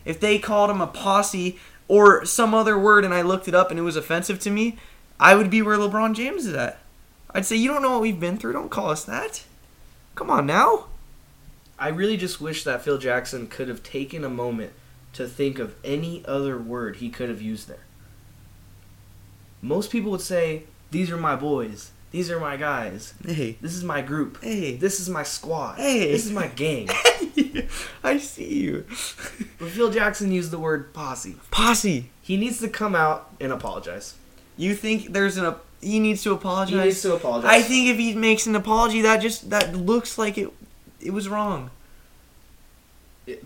if 0.05 0.19
they 0.19 0.39
called 0.39 0.71
him 0.71 0.81
a 0.81 0.87
posse 0.87 1.59
or 1.87 2.25
some 2.25 2.53
other 2.53 2.79
word 2.79 3.05
and 3.05 3.15
i 3.15 3.23
looked 3.23 3.47
it 3.47 3.55
up 3.55 3.71
and 3.71 3.79
it 3.79 3.83
was 3.83 3.97
offensive 3.97 4.41
to 4.41 4.51
me 4.51 4.77
i 5.21 5.35
would 5.35 5.51
be 5.51 5.63
where 5.63 5.79
lebron 5.79 6.15
james 6.15 6.47
is 6.47 6.55
at 6.55 6.81
i'd 7.33 7.47
say 7.47 7.55
you 7.55 7.69
don't 7.69 7.83
know 7.83 7.93
what 7.93 8.01
we've 8.03 8.21
been 8.21 8.37
through 8.37 8.53
don't 8.53 8.71
call 8.71 8.91
us 8.91 9.05
that 9.05 9.45
come 10.17 10.29
on 10.31 10.45
now 10.45 10.87
I 11.81 11.89
really 11.89 12.19
just 12.19 12.43
wish 12.43 12.63
that 12.65 12.83
Phil 12.83 12.99
Jackson 12.99 13.47
could 13.47 13.69
have 13.69 13.83
taken 13.83 14.23
a 14.23 14.29
moment 14.29 14.75
to 15.15 15.27
think 15.27 15.59
of 15.59 15.75
any 15.83 16.23
other 16.27 16.59
word 16.59 16.97
he 16.97 17.09
could 17.09 17.31
have 17.31 17.41
used 17.41 17.69
there. 17.69 17.87
Most 19.63 19.91
people 19.91 20.11
would 20.11 20.21
say, 20.21 20.65
These 20.91 21.11
are 21.11 21.17
my 21.17 21.37
boys. 21.37 21.93
These 22.11 22.31
are 22.31 22.40
my 22.40 22.57
guys. 22.57 23.14
hey 23.25 23.57
This 23.61 23.75
is 23.75 23.85
my 23.85 24.03
group. 24.03 24.42
hey 24.42 24.77
This 24.77 25.01
is 25.01 25.09
my 25.09 25.23
squad. 25.23 25.77
Hey. 25.77 26.11
This 26.11 26.27
is 26.27 26.33
my 26.33 26.46
gang. 26.62 26.88
i 28.03 28.18
see 28.18 28.53
you 28.62 28.85
But 29.59 29.68
Phil 29.70 29.90
Jackson 29.90 30.33
used 30.33 30.51
the 30.51 30.59
word 30.59 30.92
posse. 30.92 31.37
posse 31.51 32.11
He 32.23 32.37
needs 32.37 32.59
to 32.61 32.68
come 32.68 32.94
out 32.94 33.31
and 33.40 33.53
apologize. 33.53 34.14
you 34.57 34.75
think 34.75 35.12
there's 35.12 35.37
an 35.37 35.55
he 35.83 35.99
needs 35.99 36.23
to 36.25 36.33
apologize 36.33 36.75
He 36.75 36.85
needs 36.85 37.03
to 37.03 37.14
apologize. 37.14 37.51
I 37.51 37.62
think 37.62 37.88
if 37.88 37.96
he 37.96 38.14
makes 38.14 38.46
an 38.46 38.55
apology, 38.55 39.01
that 39.01 39.23
just 39.23 39.49
that 39.51 39.75
looks 39.75 40.18
like 40.18 40.37
it 40.37 40.51
it 41.01 41.12
was 41.12 41.29
wrong. 41.29 41.70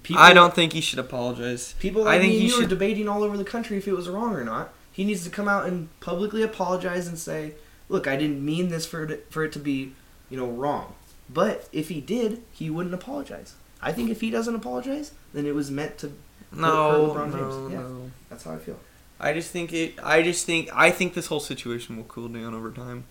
People, 0.03 0.23
I 0.23 0.33
don't 0.33 0.55
think 0.55 0.73
he 0.73 0.81
should 0.81 0.99
apologize. 0.99 1.75
People 1.79 2.09
I 2.09 2.19
think 2.19 2.33
me 2.33 2.41
he 2.41 2.49
should... 2.49 2.65
are 2.65 2.69
debating 2.69 3.09
all 3.09 3.23
over 3.23 3.37
the 3.37 3.45
country 3.45 3.77
if 3.77 3.87
it 3.87 3.93
was 3.93 4.09
wrong 4.09 4.35
or 4.35 4.43
not. 4.45 4.73
He 4.91 5.05
needs 5.05 5.25
to 5.25 5.31
come 5.31 5.47
out 5.49 5.67
and 5.67 5.89
publicly 6.01 6.43
apologize 6.43 7.07
and 7.07 7.19
say, 7.19 7.55
"Look, 7.89 8.07
I 8.07 8.17
didn't 8.17 8.45
mean 8.45 8.69
this 8.69 8.87
for 8.87 9.05
it, 9.05 9.27
for 9.31 9.45
it 9.45 9.53
to 9.53 9.59
be, 9.59 9.93
you 10.31 10.37
know, 10.37 10.47
wrong." 10.47 10.95
But 11.29 11.69
if 11.73 11.89
he 11.89 12.01
did, 12.01 12.43
he 12.53 12.69
wouldn't 12.71 12.95
apologize. 12.95 13.55
I 13.81 13.93
think 13.93 14.11
if 14.11 14.21
he 14.21 14.31
doesn't 14.31 14.55
apologize, 14.55 15.13
then 15.33 15.47
it 15.47 15.55
was 15.55 15.71
meant 15.71 15.99
to. 15.99 16.13
No, 16.53 17.15
LeBron 17.15 17.33
no, 17.33 17.39
James, 17.39 17.73
yeah. 17.73 17.79
no. 17.81 18.11
That's 18.31 18.45
how 18.45 18.53
I 18.53 18.59
feel. 18.59 18.79
I 19.19 19.33
just 19.33 19.51
think 19.51 19.73
it. 19.73 19.95
I 20.03 20.23
just 20.23 20.47
think. 20.47 20.69
I 20.75 20.91
think 20.91 21.15
this 21.15 21.27
whole 21.27 21.41
situation 21.41 21.97
will 21.97 22.05
cool 22.05 22.29
down 22.29 22.55
over 22.55 22.71
time. 22.71 23.05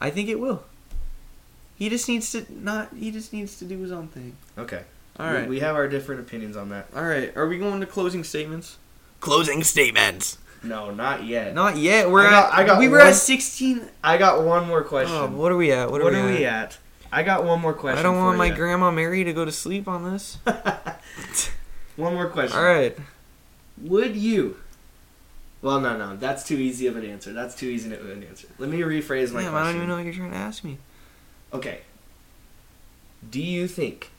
I 0.00 0.10
think 0.10 0.28
it 0.28 0.40
will. 0.40 0.64
He 1.76 1.88
just 1.88 2.08
needs 2.08 2.30
to 2.32 2.46
not. 2.50 2.94
He 2.96 3.10
just 3.10 3.32
needs 3.32 3.58
to 3.58 3.64
do 3.64 3.78
his 3.78 3.92
own 3.92 4.08
thing. 4.08 4.36
Okay. 4.58 4.82
All 5.18 5.26
right. 5.32 5.42
We- 5.48 5.56
We, 5.56 5.60
have 5.60 5.76
our 5.76 5.88
different 5.88 6.20
opinions 6.20 6.56
on 6.56 6.68
that. 6.70 6.88
All 6.94 7.04
right. 7.04 7.34
Are 7.36 7.46
we 7.46 7.58
going 7.58 7.80
to 7.80 7.86
closing 7.86 8.24
statements? 8.24 8.78
Closing 9.20 9.62
statements. 9.62 10.38
No, 10.64 10.90
not 10.90 11.24
yet. 11.24 11.54
Not 11.54 11.76
yet. 11.76 12.10
We're 12.10 12.26
I 12.26 12.30
got- 12.30 12.52
at. 12.52 12.58
I 12.58 12.64
got 12.64 12.78
we 12.78 12.88
were 12.88 12.98
one- 12.98 13.08
at 13.08 13.14
sixteen. 13.14 13.88
I 14.02 14.16
got 14.16 14.42
one 14.42 14.66
more 14.66 14.80
oh, 14.80 14.88
question. 14.88 15.14
Oh, 15.14 15.26
what 15.28 15.52
are 15.52 15.56
we 15.56 15.72
at? 15.72 15.90
What 15.90 16.02
what 16.02 16.14
are, 16.14 16.16
are 16.16 16.26
we, 16.26 16.38
we 16.38 16.44
at? 16.44 16.64
at? 16.72 16.78
I 17.12 17.22
got 17.22 17.44
one 17.44 17.60
more 17.60 17.74
question. 17.74 17.98
I 17.98 18.02
don't 18.02 18.16
want 18.16 18.38
my 18.38 18.50
grandma 18.50 18.90
Mary 18.90 19.22
to 19.22 19.32
go 19.32 19.44
to 19.44 19.52
sleep 19.52 19.86
on 19.86 20.10
this. 20.10 20.38
One 21.96 22.14
more 22.14 22.28
question. 22.28 22.58
All 22.58 22.64
right. 22.64 22.96
Would 23.82 24.16
you? 24.16 24.56
Well, 25.62 25.80
no, 25.80 25.96
no, 25.96 26.16
that's 26.16 26.44
too 26.44 26.56
easy 26.56 26.86
of 26.88 26.96
an 26.96 27.04
answer. 27.04 27.32
That's 27.32 27.54
too 27.54 27.66
easy 27.66 27.94
of 27.94 28.04
an 28.10 28.22
answer. 28.24 28.48
Let 28.58 28.68
me 28.68 28.80
rephrase 28.80 29.32
my 29.32 29.42
Damn, 29.42 29.52
question. 29.52 29.54
I 29.54 29.62
don't 29.64 29.76
even 29.76 29.88
know 29.88 29.96
what 29.96 30.04
you're 30.04 30.12
trying 30.12 30.32
to 30.32 30.36
ask 30.36 30.62
me. 30.64 30.78
Okay. 31.52 31.80
Do 33.30 33.40
you 33.40 33.66
think 33.66 34.10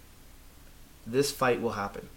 this 1.05 1.31
fight 1.31 1.61
will 1.61 1.73
happen? 1.73 2.09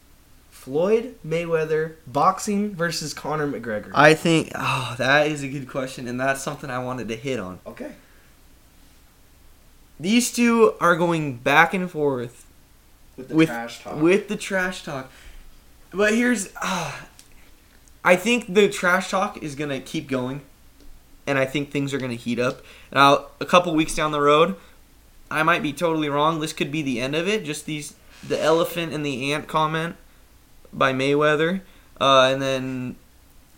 Floyd 0.59 1.15
Mayweather 1.25 1.95
boxing 2.07 2.75
versus 2.75 3.15
Conor 3.15 3.47
McGregor. 3.47 3.91
I 3.95 4.13
think 4.15 4.51
oh, 4.57 4.97
that 4.99 5.29
is 5.29 5.43
a 5.45 5.49
good 5.49 5.69
question, 5.69 6.09
and 6.09 6.19
that's 6.21 6.43
something 6.43 6.69
I 6.69 6.81
wanted 6.81 7.07
to 7.09 7.17
hit 7.17 7.39
on. 7.39 7.61
okay. 7.67 7.93
These 10.01 10.33
two 10.33 10.75
are 10.81 10.97
going 10.97 11.37
back 11.37 11.75
and 11.75 11.91
forth 11.91 12.45
With 13.17 13.29
the 13.29 13.35
With- 13.37 13.49
trash 13.49 13.83
talk. 13.83 14.01
with 14.01 14.29
the 14.29 14.37
trash 14.37 14.83
talk. 14.85 15.11
But 15.93 16.15
here's, 16.15 16.51
ah, 16.61 17.07
I 18.05 18.17
think 18.17 18.53
the 18.55 18.69
trash 18.69 19.11
talk 19.11 19.41
is 19.43 19.55
gonna 19.55 19.81
keep 19.81 20.09
going, 20.09 20.41
and 21.27 21.39
I 21.39 21.45
think 21.47 21.71
things 21.71 21.95
are 21.95 21.99
gonna 21.99 22.15
heat 22.15 22.39
up. 22.39 22.63
Now, 22.93 23.27
a 23.41 23.47
couple 23.47 23.75
weeks 23.75 23.95
down 23.95 24.11
the 24.13 24.21
road, 24.21 24.57
I 25.31 25.43
might 25.45 25.63
be 25.63 25.73
totally 25.73 26.09
wrong. 26.09 26.41
This 26.41 26.53
could 26.53 26.71
be 26.73 26.83
the 26.83 27.01
end 27.01 27.15
of 27.15 27.27
it. 27.29 27.45
Just 27.45 27.65
these, 27.65 27.95
the 28.27 28.41
elephant 28.43 28.93
and 28.93 29.05
the 29.07 29.33
ant 29.33 29.47
comment 29.49 29.97
by 30.73 30.93
Mayweather, 30.93 31.61
uh, 32.01 32.29
and 32.33 32.41
then 32.43 32.97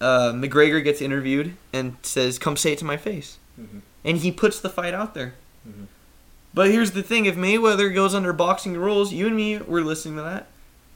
uh, 0.01 0.33
McGregor 0.33 0.83
gets 0.83 1.01
interviewed 1.03 1.55
and 1.73 1.97
says, 2.03 2.39
"Come 2.39 2.57
say 2.57 2.73
it 2.73 2.79
to 2.79 2.85
my 2.85 2.97
face," 2.97 3.39
Mhm. 3.61 3.81
and 4.05 4.19
he 4.19 4.31
puts 4.33 4.59
the 4.61 4.71
fight 4.71 4.95
out 4.95 5.15
there. 5.15 5.35
Mhm. 5.69 5.87
But 6.55 6.71
here's 6.71 6.93
the 6.93 7.03
thing: 7.03 7.27
if 7.27 7.37
Mayweather 7.37 7.95
goes 7.95 8.15
under 8.15 8.33
boxing 8.33 8.77
rules, 8.77 9.13
you 9.13 9.27
and 9.27 9.37
me 9.37 9.59
were 9.59 9.83
listening 9.83 10.17
to 10.17 10.23
that. 10.23 10.47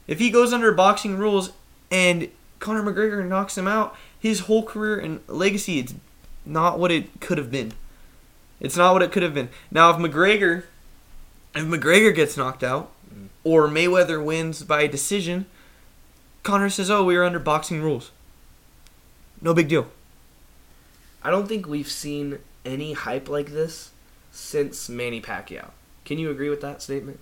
If 0.07 0.19
he 0.19 0.29
goes 0.31 0.53
under 0.53 0.71
boxing 0.71 1.17
rules 1.17 1.51
and 1.91 2.29
Conor 2.59 2.83
McGregor 2.83 3.25
knocks 3.27 3.57
him 3.57 3.67
out, 3.67 3.95
his 4.19 4.41
whole 4.41 4.63
career 4.63 4.97
and 4.99 5.19
legacy 5.27 5.79
it's 5.79 5.93
not 6.45 6.77
what 6.79 6.91
it 6.91 7.19
could 7.21 7.37
have 7.37 7.51
been. 7.51 7.73
It's 8.59 8.77
not 8.77 8.93
what 8.93 9.01
it 9.03 9.11
could 9.11 9.23
have 9.23 9.33
been. 9.33 9.49
Now 9.71 9.89
if 9.91 9.97
McGregor 9.97 10.63
if 11.55 11.63
McGregor 11.63 12.13
gets 12.13 12.35
knocked 12.37 12.63
out 12.63 12.91
Mm. 13.13 13.27
or 13.43 13.67
Mayweather 13.67 14.23
wins 14.23 14.63
by 14.63 14.87
decision, 14.87 15.45
Conor 16.45 16.69
says, 16.69 16.89
"Oh, 16.89 17.03
we 17.03 17.17
were 17.17 17.23
under 17.25 17.39
boxing 17.39 17.81
rules." 17.81 18.11
No 19.41 19.53
big 19.53 19.67
deal. 19.67 19.87
I 21.23 21.31
don't 21.31 21.47
think 21.47 21.67
we've 21.67 21.89
seen 21.89 22.39
any 22.63 22.93
hype 22.93 23.27
like 23.27 23.51
this 23.51 23.89
since 24.31 24.87
Manny 24.87 25.19
Pacquiao. 25.19 25.71
Can 26.05 26.19
you 26.19 26.29
agree 26.29 26.49
with 26.49 26.61
that 26.61 26.81
statement? 26.81 27.19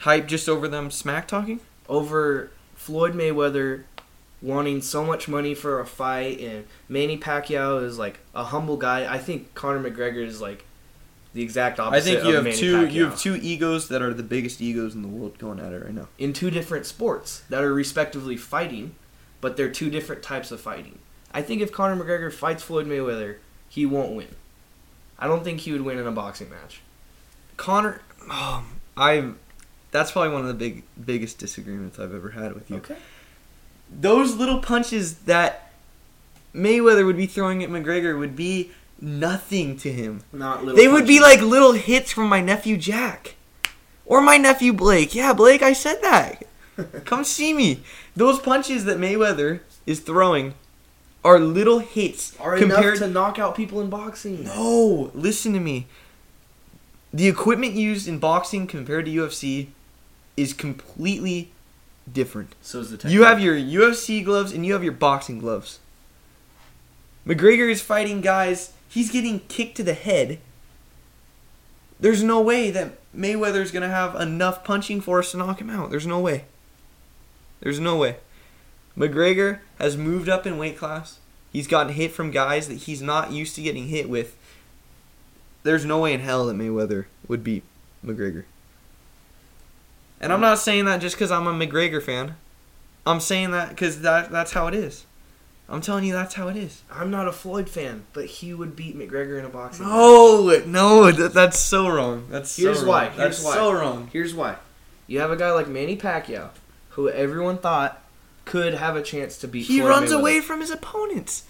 Hype 0.00 0.28
just 0.28 0.48
over 0.48 0.68
them 0.68 0.90
smack 0.90 1.26
talking? 1.26 1.60
Over 1.88 2.50
Floyd 2.76 3.14
Mayweather 3.14 3.84
wanting 4.42 4.82
so 4.82 5.04
much 5.04 5.26
money 5.26 5.54
for 5.54 5.80
a 5.80 5.86
fight, 5.86 6.38
and 6.38 6.66
Manny 6.88 7.18
Pacquiao 7.18 7.82
is 7.82 7.98
like 7.98 8.20
a 8.34 8.44
humble 8.44 8.76
guy. 8.76 9.10
I 9.12 9.18
think 9.18 9.54
Conor 9.54 9.90
McGregor 9.90 10.24
is 10.24 10.40
like 10.40 10.66
the 11.38 11.44
exact 11.44 11.78
opposite. 11.78 11.96
I 11.96 12.20
think 12.20 12.26
you 12.26 12.34
have 12.34 12.56
two 12.56 12.76
Pacquiao. 12.78 12.92
you 12.92 13.04
have 13.04 13.16
two 13.16 13.36
egos 13.36 13.86
that 13.88 14.02
are 14.02 14.12
the 14.12 14.24
biggest 14.24 14.60
egos 14.60 14.96
in 14.96 15.02
the 15.02 15.08
world 15.08 15.38
going 15.38 15.60
at 15.60 15.72
it 15.72 15.84
right 15.84 15.94
now. 15.94 16.08
in 16.18 16.32
two 16.32 16.50
different 16.50 16.84
sports 16.84 17.44
that 17.48 17.62
are 17.62 17.72
respectively 17.72 18.36
fighting, 18.36 18.96
but 19.40 19.56
they're 19.56 19.70
two 19.70 19.88
different 19.88 20.20
types 20.20 20.50
of 20.50 20.60
fighting. 20.60 20.98
I 21.32 21.42
think 21.42 21.62
if 21.62 21.70
Conor 21.70 22.02
McGregor 22.02 22.32
fights 22.32 22.64
Floyd 22.64 22.86
Mayweather, 22.86 23.36
he 23.68 23.86
won't 23.86 24.16
win. 24.16 24.34
I 25.16 25.28
don't 25.28 25.44
think 25.44 25.60
he 25.60 25.70
would 25.70 25.82
win 25.82 25.96
in 25.98 26.08
a 26.08 26.10
boxing 26.10 26.50
match. 26.50 26.80
Conor, 27.56 28.00
oh, 28.28 28.56
um, 28.56 28.80
I, 28.96 29.30
that's 29.92 30.10
probably 30.10 30.32
one 30.32 30.40
of 30.40 30.48
the 30.48 30.54
big 30.54 30.82
biggest 31.04 31.38
disagreements 31.38 32.00
I've 32.00 32.14
ever 32.14 32.30
had 32.30 32.54
with 32.54 32.68
you. 32.68 32.78
Okay. 32.78 32.96
Those 33.88 34.34
little 34.34 34.58
punches 34.58 35.18
that 35.20 35.70
Mayweather 36.52 37.06
would 37.06 37.16
be 37.16 37.26
throwing 37.26 37.62
at 37.62 37.70
McGregor 37.70 38.18
would 38.18 38.34
be 38.34 38.72
nothing 39.00 39.76
to 39.78 39.92
him. 39.92 40.22
Not 40.32 40.64
little. 40.64 40.76
They 40.76 40.88
would 40.88 41.06
be 41.06 41.20
like 41.20 41.40
little 41.40 41.72
hits 41.72 42.12
from 42.12 42.28
my 42.28 42.40
nephew 42.40 42.76
Jack. 42.76 43.36
Or 44.06 44.20
my 44.20 44.38
nephew 44.38 44.72
Blake. 44.72 45.14
Yeah, 45.14 45.32
Blake, 45.34 45.62
I 45.62 45.72
said 45.72 46.00
that. 46.02 46.44
Come 47.04 47.24
see 47.24 47.52
me. 47.52 47.82
Those 48.16 48.38
punches 48.38 48.84
that 48.84 48.98
Mayweather 48.98 49.60
is 49.86 50.00
throwing 50.00 50.54
are 51.24 51.38
little 51.38 51.80
hits 51.80 52.36
are 52.38 52.56
compared 52.56 52.96
enough 52.96 53.08
to 53.08 53.08
knock 53.08 53.38
out 53.38 53.54
people 53.54 53.80
in 53.80 53.90
boxing. 53.90 54.44
No, 54.44 55.10
listen 55.14 55.52
to 55.52 55.60
me. 55.60 55.86
The 57.12 57.28
equipment 57.28 57.74
used 57.74 58.06
in 58.06 58.18
boxing 58.18 58.66
compared 58.66 59.06
to 59.06 59.10
UFC 59.10 59.68
is 60.36 60.52
completely 60.52 61.50
different. 62.10 62.54
So 62.62 62.80
is 62.80 62.96
the 62.96 63.10
You 63.10 63.24
have 63.24 63.40
your 63.40 63.56
UFC 63.56 64.24
gloves 64.24 64.52
and 64.52 64.64
you 64.64 64.72
have 64.72 64.84
your 64.84 64.92
boxing 64.92 65.38
gloves. 65.38 65.80
McGregor 67.26 67.70
is 67.70 67.82
fighting 67.82 68.20
guys, 68.20 68.72
he's 68.88 69.10
getting 69.10 69.40
kicked 69.40 69.76
to 69.76 69.82
the 69.82 69.94
head. 69.94 70.38
There's 72.00 72.22
no 72.22 72.40
way 72.40 72.70
that 72.70 72.98
Mayweather's 73.14 73.72
going 73.72 73.82
to 73.82 73.88
have 73.88 74.14
enough 74.14 74.64
punching 74.64 75.00
force 75.00 75.32
to 75.32 75.36
knock 75.36 75.60
him 75.60 75.70
out. 75.70 75.90
There's 75.90 76.06
no 76.06 76.20
way. 76.20 76.44
There's 77.60 77.80
no 77.80 77.96
way. 77.96 78.16
McGregor 78.96 79.60
has 79.78 79.96
moved 79.96 80.28
up 80.28 80.46
in 80.46 80.58
weight 80.58 80.76
class. 80.76 81.18
He's 81.52 81.66
gotten 81.66 81.94
hit 81.94 82.12
from 82.12 82.30
guys 82.30 82.68
that 82.68 82.74
he's 82.74 83.02
not 83.02 83.32
used 83.32 83.54
to 83.56 83.62
getting 83.62 83.88
hit 83.88 84.08
with. 84.08 84.36
There's 85.62 85.84
no 85.84 86.00
way 86.00 86.12
in 86.12 86.20
hell 86.20 86.46
that 86.46 86.56
Mayweather 86.56 87.06
would 87.26 87.42
beat 87.42 87.64
McGregor. 88.04 88.44
And 90.20 90.32
I'm 90.32 90.40
not 90.40 90.58
saying 90.58 90.84
that 90.86 91.00
just 91.00 91.16
because 91.16 91.30
I'm 91.30 91.46
a 91.46 91.52
McGregor 91.52 92.02
fan. 92.02 92.36
I'm 93.06 93.20
saying 93.20 93.52
that 93.52 93.70
because 93.70 94.02
that, 94.02 94.30
that's 94.30 94.52
how 94.52 94.66
it 94.66 94.74
is. 94.74 95.04
I'm 95.70 95.80
telling 95.82 96.04
you 96.04 96.12
that's 96.14 96.34
how 96.34 96.48
it 96.48 96.56
is. 96.56 96.82
I'm 96.90 97.10
not 97.10 97.28
a 97.28 97.32
Floyd 97.32 97.68
fan, 97.68 98.04
but 98.14 98.24
he 98.24 98.54
would 98.54 98.74
beat 98.74 98.96
McGregor 98.98 99.38
in 99.38 99.44
a 99.44 99.48
boxing. 99.50 99.84
match. 99.84 99.94
No, 99.94 100.62
no, 100.66 101.10
that, 101.12 101.34
that's 101.34 101.58
so 101.58 101.88
wrong. 101.88 102.26
That's 102.30 102.50
so 102.52 102.62
Here's 102.62 102.78
wrong. 102.78 102.88
why, 102.88 103.04
here's 103.10 103.16
that's 103.16 103.44
why. 103.44 103.54
so 103.54 103.72
wrong. 103.72 104.08
Here's 104.12 104.34
why. 104.34 104.56
You 105.06 105.20
have 105.20 105.30
a 105.30 105.36
guy 105.36 105.52
like 105.52 105.68
Manny 105.68 105.96
Pacquiao, 105.96 106.50
who 106.90 107.08
everyone 107.10 107.58
thought 107.58 108.02
could 108.46 108.74
have 108.74 108.96
a 108.96 109.02
chance 109.02 109.36
to 109.38 109.48
beat. 109.48 109.66
He 109.66 109.80
Floyd 109.80 109.90
runs 109.90 110.10
Mayweather. 110.10 110.20
away 110.20 110.40
from 110.40 110.60
his 110.60 110.70
opponents. 110.70 111.44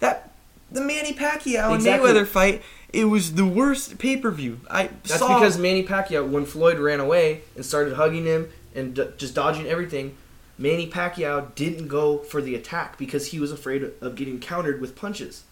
That 0.00 0.30
the 0.70 0.82
Manny 0.82 1.14
Pacquiao 1.14 1.74
Exactly. 1.74 1.74
and 1.74 1.84
Mayweather 1.86 2.26
fight. 2.26 2.62
It 2.92 3.06
was 3.06 3.34
the 3.34 3.44
worst 3.46 3.98
pay 3.98 4.16
per 4.18 4.30
view. 4.30 4.60
I 4.70 4.88
That's 5.04 5.18
saw. 5.18 5.34
because 5.38 5.58
Manny 5.58 5.82
Pacquiao, 5.84 6.26
when 6.28 6.44
Floyd 6.46 6.78
ran 6.78 7.00
away 7.00 7.42
and 7.54 7.64
started 7.64 7.94
hugging 7.94 8.24
him 8.24 8.48
and 8.74 8.94
d- 8.94 9.08
just 9.16 9.34
dodging 9.34 9.66
everything, 9.66 10.16
Manny 10.58 10.88
Pacquiao 10.88 11.54
didn't 11.54 11.88
go 11.88 12.18
for 12.18 12.40
the 12.40 12.54
attack 12.54 12.96
because 12.98 13.28
he 13.28 13.38
was 13.38 13.52
afraid 13.52 13.90
of 14.00 14.14
getting 14.14 14.40
countered 14.40 14.80
with 14.80 14.96
punches. 14.96 15.44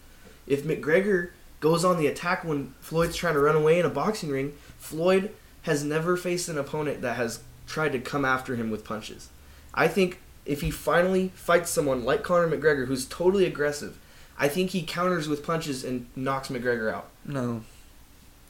If 0.47 0.63
McGregor 0.63 1.29
goes 1.59 1.85
on 1.85 1.97
the 1.97 2.07
attack 2.07 2.43
when 2.43 2.73
Floyd's 2.79 3.15
trying 3.15 3.35
to 3.35 3.39
run 3.39 3.55
away 3.55 3.79
in 3.79 3.85
a 3.85 3.89
boxing 3.89 4.29
ring, 4.29 4.53
Floyd 4.77 5.31
has 5.63 5.83
never 5.83 6.17
faced 6.17 6.49
an 6.49 6.57
opponent 6.57 7.01
that 7.01 7.17
has 7.17 7.41
tried 7.67 7.91
to 7.91 7.99
come 7.99 8.25
after 8.25 8.55
him 8.55 8.69
with 8.69 8.83
punches. 8.83 9.29
I 9.73 9.87
think 9.87 10.19
if 10.45 10.61
he 10.61 10.71
finally 10.71 11.29
fights 11.35 11.71
someone 11.71 12.05
like 12.05 12.23
Conor 12.23 12.47
McGregor, 12.47 12.85
who's 12.85 13.05
totally 13.05 13.45
aggressive, 13.45 13.97
I 14.37 14.47
think 14.47 14.71
he 14.71 14.83
counters 14.83 15.27
with 15.27 15.45
punches 15.45 15.83
and 15.83 16.07
knocks 16.15 16.49
McGregor 16.49 16.93
out. 16.93 17.09
no, 17.25 17.63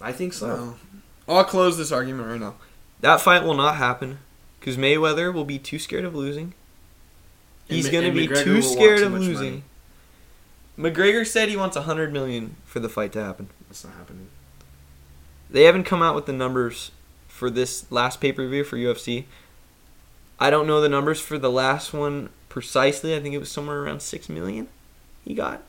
I 0.02 0.12
think 0.12 0.34
so. 0.34 0.48
no. 0.48 0.76
I'll 1.28 1.44
close 1.44 1.78
this 1.78 1.92
argument 1.92 2.28
right 2.28 2.40
now. 2.40 2.56
That 3.02 3.22
fight 3.22 3.44
will 3.44 3.56
not 3.56 3.78
happen 3.78 4.20
because 4.66 4.78
Mayweather 4.78 5.32
will 5.32 5.46
be 5.46 5.60
too 5.60 5.78
scared 5.78 6.06
of 6.06 6.16
losing. 6.16 6.56
He's 7.68 7.88
gonna 7.88 8.08
and 8.08 8.16
be 8.16 8.28
McGregor 8.28 8.44
too 8.44 8.62
scared 8.64 9.04
of 9.04 9.14
losing. 9.14 9.64
McGregor 10.76 11.26
said 11.26 11.50
he 11.50 11.56
wants 11.56 11.76
a 11.76 11.84
hundred 11.84 12.12
million 12.12 12.56
for 12.66 12.80
the 12.80 12.90
fight 12.90 13.12
to 13.12 13.24
happen. 13.24 13.50
That's 13.68 13.86
not 13.86 13.94
happening. 13.94 14.28
They 15.52 15.66
haven't 15.66 15.84
come 15.84 16.02
out 16.02 16.16
with 16.16 16.26
the 16.26 16.34
numbers 16.34 16.90
for 17.28 17.52
this 17.52 17.86
last 17.92 18.20
pay 18.20 18.32
per 18.32 18.48
view 18.48 18.64
for 18.64 18.76
UFC. 18.76 19.26
I 20.40 20.50
don't 20.50 20.66
know 20.66 20.82
the 20.82 20.90
numbers 20.90 21.22
for 21.22 21.38
the 21.38 21.52
last 21.52 21.94
one 21.94 22.30
precisely. 22.50 23.16
I 23.16 23.20
think 23.20 23.36
it 23.36 23.40
was 23.40 23.52
somewhere 23.52 23.84
around 23.84 24.02
six 24.02 24.30
million. 24.30 24.68
He 25.24 25.36
got 25.36 25.62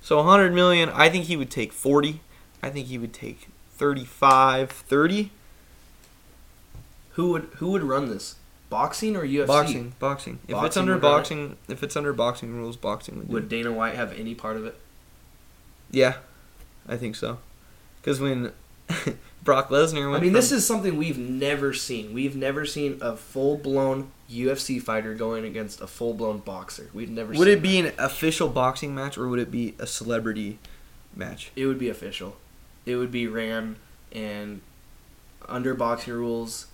so 0.00 0.16
100 0.16 0.52
million. 0.52 0.88
I 0.88 1.10
think 1.10 1.26
he 1.26 1.36
would 1.36 1.50
take 1.50 1.72
40. 1.72 2.20
I 2.60 2.70
think 2.70 2.88
he 2.88 2.98
would 2.98 3.12
take 3.12 3.46
35, 3.70 4.72
30. 4.72 5.30
Who 7.16 7.30
would 7.30 7.48
who 7.56 7.70
would 7.70 7.82
run 7.82 8.10
this? 8.10 8.36
Boxing 8.68 9.16
or 9.16 9.24
UFC? 9.24 9.46
Boxing, 9.46 9.94
boxing. 9.98 10.38
If 10.48 10.62
it's 10.62 10.76
under 10.76 10.92
run 10.92 10.98
it? 10.98 11.02
boxing, 11.02 11.56
if 11.66 11.82
it's 11.82 11.96
under 11.96 12.12
boxing 12.12 12.54
rules, 12.54 12.76
boxing 12.76 13.18
would. 13.18 13.28
Would. 13.28 13.48
Dana 13.48 13.72
White 13.72 13.94
have 13.94 14.12
any 14.18 14.34
part 14.34 14.56
of 14.56 14.66
it? 14.66 14.76
Yeah, 15.90 16.16
I 16.86 16.96
think 16.96 17.16
so. 17.16 17.38
Because 18.00 18.20
when 18.20 18.52
Brock 19.42 19.70
Lesnar 19.70 20.10
went. 20.10 20.16
I 20.16 20.20
mean, 20.20 20.30
from- 20.30 20.32
this 20.34 20.52
is 20.52 20.66
something 20.66 20.98
we've 20.98 21.16
never 21.16 21.72
seen. 21.72 22.12
We've 22.12 22.36
never 22.36 22.66
seen 22.66 22.98
a 23.00 23.16
full 23.16 23.56
blown 23.56 24.10
UFC 24.30 24.82
fighter 24.82 25.14
going 25.14 25.46
against 25.46 25.80
a 25.80 25.86
full 25.86 26.12
blown 26.12 26.38
boxer. 26.38 26.90
We've 26.92 27.08
never. 27.08 27.32
Would 27.32 27.38
seen 27.38 27.48
it 27.48 27.62
be 27.62 27.78
an 27.78 27.92
official 27.98 28.48
boxing 28.50 28.94
match 28.94 29.16
or 29.16 29.26
would 29.28 29.38
it 29.38 29.50
be 29.50 29.74
a 29.78 29.86
celebrity 29.86 30.58
match? 31.14 31.50
It 31.56 31.64
would 31.64 31.78
be 31.78 31.88
official. 31.88 32.36
It 32.84 32.96
would 32.96 33.10
be 33.10 33.26
ran 33.26 33.76
and 34.12 34.60
under 35.48 35.72
boxing 35.74 36.12
rules. 36.12 36.66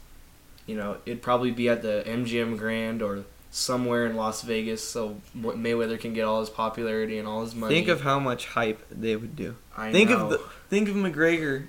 You 0.67 0.77
know, 0.77 0.97
it'd 1.07 1.23
probably 1.23 1.51
be 1.51 1.69
at 1.69 1.83
the 1.83 2.05
MGM 2.07 2.57
Grand 2.57 3.03
or 3.03 3.25
somewhere 3.51 4.07
in 4.07 4.17
Las 4.17 4.43
Vegas, 4.43 4.87
so 4.87 5.17
Mayweather 5.37 6.01
can 6.01 6.15
get 6.15 6.25
all 6.25 6.41
his 6.41 6.51
popularity 6.51 7.19
and 7.19 7.29
all 7.29 7.43
his 7.43 7.55
money. 7.55 7.75
Think 7.75 7.89
of 7.89 8.01
how 8.01 8.19
much 8.19 8.47
hype 8.49 8.85
they 8.91 9.15
would 9.15 9.37
do. 9.37 9.57
I 9.77 9.93
think 9.93 10.11
know. 10.11 10.25
of 10.25 10.31
the 10.31 10.41
think 10.71 10.89
of 10.89 10.97
McGregor, 10.97 11.67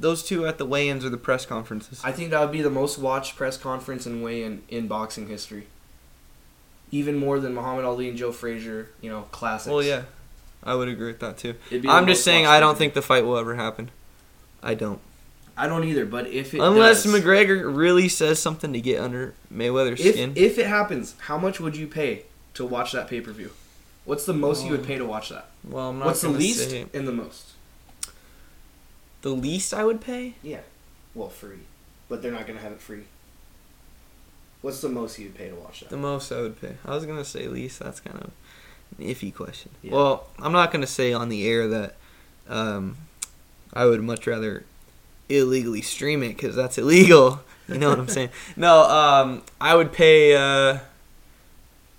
those 0.00 0.22
two 0.22 0.46
at 0.46 0.58
the 0.58 0.64
weigh-ins 0.64 1.04
or 1.04 1.10
the 1.10 1.18
press 1.18 1.44
conferences. 1.44 2.00
I 2.02 2.12
think 2.12 2.30
that 2.30 2.40
would 2.40 2.52
be 2.52 2.62
the 2.62 2.70
most 2.70 2.98
watched 2.98 3.36
press 3.36 3.56
conference 3.56 4.06
and 4.06 4.24
weigh-in 4.24 4.62
in 4.68 4.88
boxing 4.88 5.28
history. 5.28 5.66
Even 6.90 7.16
more 7.16 7.38
than 7.38 7.54
Muhammad 7.54 7.84
Ali 7.84 8.08
and 8.08 8.16
Joe 8.16 8.32
Frazier, 8.32 8.88
you 9.02 9.10
know, 9.10 9.22
classics. 9.30 9.70
well, 9.70 9.82
yeah, 9.82 10.04
I 10.62 10.74
would 10.74 10.88
agree 10.88 11.08
with 11.08 11.20
that 11.20 11.36
too. 11.36 11.54
It'd 11.66 11.82
be 11.82 11.88
the 11.88 11.92
I'm 11.94 12.06
just 12.06 12.24
saying 12.24 12.46
I 12.46 12.60
don't 12.60 12.78
think 12.78 12.94
the 12.94 13.02
fight 13.02 13.26
will 13.26 13.36
ever 13.36 13.56
happen. 13.56 13.90
I 14.62 14.74
don't. 14.74 15.00
I 15.58 15.66
don't 15.66 15.84
either. 15.84 16.06
But 16.06 16.28
if 16.28 16.54
it 16.54 16.60
Unless 16.60 17.02
does, 17.04 17.12
McGregor 17.14 17.74
really 17.74 18.08
says 18.08 18.38
something 18.38 18.72
to 18.72 18.80
get 18.80 19.00
under 19.00 19.34
Mayweather's 19.52 20.00
if 20.00 20.14
skin. 20.14 20.32
if 20.36 20.58
it 20.58 20.66
happens, 20.66 21.14
how 21.18 21.36
much 21.36 21.58
would 21.60 21.76
you 21.76 21.86
pay 21.86 22.24
to 22.54 22.64
watch 22.64 22.92
that 22.92 23.08
pay-per-view? 23.08 23.50
What's 24.04 24.24
the 24.24 24.32
most 24.32 24.64
you 24.64 24.70
would 24.70 24.84
pay 24.86 24.96
to 24.96 25.04
watch 25.04 25.28
that? 25.30 25.50
well, 25.64 25.90
I'm 25.90 25.98
not 25.98 26.06
What's 26.06 26.22
the 26.22 26.28
least 26.30 26.70
say- 26.70 26.86
and 26.94 27.06
the 27.06 27.12
most? 27.12 27.52
the 29.22 29.30
least 29.30 29.74
I 29.74 29.84
would 29.84 30.00
pay? 30.00 30.34
Yeah, 30.42 30.60
well, 31.14 31.28
free, 31.28 31.58
but 32.08 32.22
they're 32.22 32.32
not 32.32 32.46
gonna 32.46 32.60
have 32.60 32.72
it 32.72 32.80
free. 32.80 33.02
What's 34.62 34.80
the 34.80 34.88
most 34.88 35.18
you'd 35.18 35.34
pay 35.34 35.48
to 35.50 35.54
watch 35.54 35.80
that? 35.80 35.90
The 35.90 35.96
most 35.96 36.32
I 36.32 36.40
would 36.40 36.60
pay. 36.60 36.76
I 36.84 36.94
was 36.94 37.04
gonna 37.04 37.24
say 37.24 37.46
least. 37.48 37.80
That's 37.80 38.00
kind 38.00 38.16
of 38.18 38.30
an 38.98 39.04
iffy 39.06 39.34
question. 39.34 39.70
Yeah. 39.82 39.92
Well, 39.92 40.26
I'm 40.38 40.52
not 40.52 40.72
gonna 40.72 40.86
say 40.86 41.12
on 41.12 41.28
the 41.28 41.46
air 41.46 41.68
that 41.68 41.96
um, 42.48 42.96
I 43.72 43.84
would 43.86 44.02
much 44.02 44.26
rather 44.26 44.64
illegally 45.28 45.82
stream 45.82 46.22
it 46.22 46.28
because 46.36 46.54
that's 46.56 46.78
illegal. 46.78 47.40
You 47.68 47.78
know 47.78 47.90
what 47.90 47.98
I'm 47.98 48.08
saying? 48.08 48.30
No, 48.56 48.82
um, 48.84 49.42
I 49.60 49.74
would 49.74 49.92
pay 49.92 50.34
uh, 50.34 50.78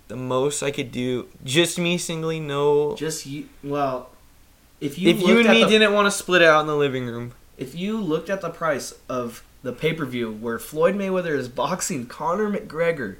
the 0.08 0.16
most 0.16 0.62
I 0.62 0.70
could 0.70 0.90
do. 0.90 1.28
Just 1.44 1.78
me 1.78 1.96
singly, 1.98 2.40
no. 2.40 2.96
Just 2.96 3.26
you. 3.26 3.48
Well, 3.62 4.10
if 4.80 4.98
you 4.98 5.10
if 5.10 5.20
you 5.20 5.38
and 5.40 5.48
me 5.48 5.62
the- 5.64 5.68
didn't 5.70 5.92
want 5.92 6.06
to 6.06 6.10
split 6.10 6.42
it 6.42 6.48
out 6.48 6.60
in 6.62 6.66
the 6.66 6.76
living 6.76 7.06
room, 7.06 7.32
If 7.56 7.74
you 7.74 8.00
looked 8.00 8.30
at 8.30 8.40
the 8.40 8.50
price 8.50 8.94
of 9.08 9.44
the 9.62 9.72
pay 9.72 9.92
per 9.92 10.04
view 10.06 10.32
where 10.32 10.58
Floyd 10.58 10.94
Mayweather 10.96 11.36
is 11.36 11.48
boxing 11.48 12.06
Conor 12.06 12.50
McGregor, 12.50 13.16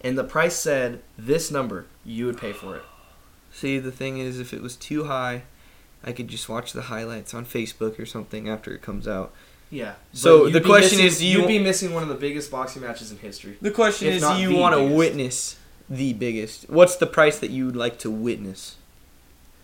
and 0.00 0.16
the 0.16 0.24
price 0.24 0.56
said 0.56 1.02
this 1.18 1.50
number, 1.50 1.84
you 2.04 2.26
would 2.26 2.38
pay 2.38 2.52
for 2.52 2.76
it. 2.76 2.82
see 3.52 3.78
the 3.78 3.92
thing 3.92 4.18
is, 4.18 4.38
if 4.40 4.54
it 4.54 4.62
was 4.62 4.76
too 4.76 5.04
high, 5.04 5.42
I 6.02 6.12
could 6.12 6.28
just 6.28 6.48
watch 6.48 6.72
the 6.72 6.82
highlights 6.82 7.34
on 7.34 7.44
Facebook 7.44 7.98
or 7.98 8.06
something 8.06 8.48
after 8.48 8.72
it 8.72 8.80
comes 8.80 9.06
out. 9.06 9.32
Yeah. 9.70 9.94
So 10.12 10.48
the 10.48 10.60
question 10.60 10.98
missing- 10.98 11.06
is, 11.06 11.18
do 11.18 11.26
you- 11.26 11.38
you'd 11.38 11.46
be 11.46 11.58
missing 11.60 11.94
one 11.94 12.02
of 12.02 12.08
the 12.08 12.14
biggest 12.16 12.50
boxing 12.50 12.82
matches 12.82 13.10
in 13.12 13.18
history. 13.18 13.56
The 13.62 13.70
question 13.70 14.08
is, 14.08 14.22
do 14.22 14.36
you 14.36 14.56
want 14.56 14.74
to 14.74 14.82
witness 14.84 15.56
the 15.88 16.12
biggest? 16.12 16.68
What's 16.68 16.96
the 16.96 17.06
price 17.06 17.38
that 17.38 17.50
you 17.50 17.66
would 17.66 17.76
like 17.76 17.98
to 18.00 18.10
witness? 18.10 18.76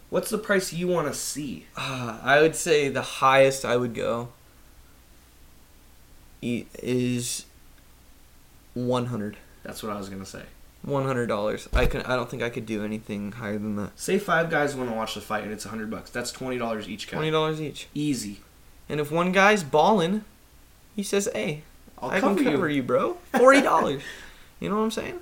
What's 0.08 0.30
the 0.30 0.38
price 0.38 0.72
you 0.72 0.86
want 0.86 1.08
to 1.08 1.14
see? 1.14 1.66
Uh, 1.76 2.18
I 2.22 2.40
would 2.40 2.54
say 2.54 2.88
the 2.88 3.02
highest 3.02 3.64
I 3.64 3.76
would 3.76 3.94
go 3.94 4.28
is 6.42 7.44
one 8.74 9.06
hundred. 9.06 9.36
That's 9.62 9.82
what 9.82 9.92
I 9.92 9.98
was 9.98 10.08
gonna 10.08 10.24
say. 10.26 10.42
One 10.82 11.04
hundred 11.04 11.26
dollars. 11.26 11.68
I 11.72 11.86
can. 11.86 12.02
I 12.02 12.14
don't 12.14 12.30
think 12.30 12.42
I 12.42 12.50
could 12.50 12.66
do 12.66 12.84
anything 12.84 13.32
higher 13.32 13.58
than 13.58 13.74
that. 13.76 13.98
Say 13.98 14.18
five 14.20 14.50
guys 14.50 14.76
want 14.76 14.90
to 14.90 14.94
watch 14.94 15.14
the 15.14 15.20
fight 15.20 15.42
and 15.42 15.52
it's 15.52 15.64
a 15.64 15.68
hundred 15.70 15.90
bucks. 15.90 16.10
That's 16.10 16.30
twenty 16.30 16.58
dollars 16.58 16.88
each 16.88 17.08
guy. 17.08 17.16
Twenty 17.16 17.30
dollars 17.32 17.60
each. 17.60 17.88
Easy. 17.94 18.40
And 18.88 19.00
if 19.00 19.10
one 19.10 19.32
guy's 19.32 19.62
balling, 19.64 20.24
he 20.94 21.02
says, 21.02 21.28
"Hey, 21.34 21.62
I'll 21.98 22.10
I 22.10 22.20
cover 22.20 22.36
can 22.42 22.52
cover 22.52 22.68
you. 22.68 22.76
you, 22.76 22.82
bro. 22.82 23.14
Forty 23.36 23.60
dollars. 23.62 24.02
you 24.60 24.68
know 24.68 24.76
what 24.76 24.82
I'm 24.82 24.90
saying? 24.90 25.18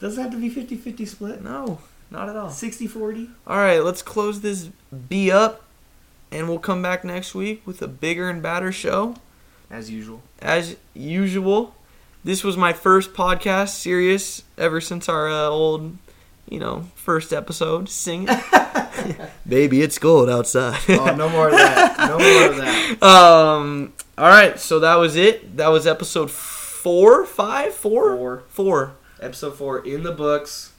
Doesn't 0.00 0.22
have 0.22 0.32
to 0.32 0.38
be 0.38 0.48
50-50 0.50 1.06
split. 1.06 1.42
No, 1.42 1.78
not 2.10 2.30
at 2.30 2.36
all. 2.36 2.48
60-40. 2.48 3.30
All 3.46 3.58
right, 3.58 3.80
let's 3.80 4.00
close 4.00 4.40
this 4.40 4.70
B 5.08 5.30
up, 5.30 5.62
and 6.32 6.48
we'll 6.48 6.58
come 6.58 6.80
back 6.80 7.04
next 7.04 7.34
week 7.34 7.66
with 7.66 7.82
a 7.82 7.86
bigger 7.88 8.30
and 8.30 8.42
badder 8.42 8.72
show. 8.72 9.16
As 9.70 9.90
usual. 9.90 10.22
As 10.40 10.76
usual, 10.94 11.74
this 12.24 12.42
was 12.42 12.56
my 12.56 12.72
first 12.72 13.12
podcast, 13.12 13.70
serious, 13.74 14.42
ever 14.56 14.80
since 14.80 15.06
our 15.06 15.28
uh, 15.28 15.48
old, 15.48 15.98
you 16.48 16.58
know, 16.58 16.86
first 16.94 17.30
episode. 17.34 17.90
Sing 17.90 18.26
it. 18.26 18.40
Baby, 19.48 19.82
it's 19.82 19.98
cold 19.98 20.28
outside. 20.30 20.80
Oh, 20.88 21.14
no 21.16 21.28
more 21.28 21.48
of 21.48 21.52
that. 21.54 21.96
No 21.98 22.18
more 22.18 22.50
of 22.50 22.56
that. 22.56 23.02
um. 23.02 23.92
All 24.18 24.28
right, 24.28 24.58
so 24.60 24.80
that 24.80 24.96
was 24.96 25.16
it. 25.16 25.56
That 25.56 25.68
was 25.68 25.86
episode 25.86 26.30
four, 26.30 27.24
five, 27.24 27.74
four, 27.74 28.16
Four. 28.16 28.44
four. 28.48 28.92
Episode 29.20 29.54
4 29.56 29.86
in 29.86 30.02
the 30.02 30.12
books. 30.12 30.72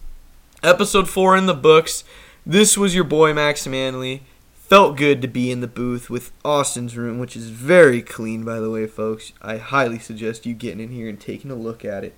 Episode 0.64 1.08
four 1.10 1.36
in 1.38 1.46
the 1.46 1.54
books. 1.54 2.04
This 2.46 2.76
was 2.78 2.94
your 2.96 3.04
boy 3.04 3.34
Max 3.34 3.66
Manley. 3.68 4.24
Felt 4.54 4.96
good 4.98 5.22
to 5.22 5.28
be 5.28 5.52
in 5.52 5.62
the 5.62 5.68
booth 5.68 6.10
with 6.10 6.32
Austin's 6.46 6.96
room, 6.98 7.20
which 7.20 7.36
is 7.36 7.50
very 7.50 8.02
clean, 8.02 8.44
by 8.44 8.60
the 8.60 8.70
way, 8.72 8.88
folks. 8.88 9.32
I 9.42 9.58
highly 9.58 10.00
suggest 10.00 10.46
you 10.46 10.54
getting 10.56 10.80
in 10.80 10.90
here 10.90 11.08
and 11.10 11.20
taking 11.20 11.52
a 11.52 11.56
look 11.56 11.84
at 11.86 12.04
it. 12.04 12.14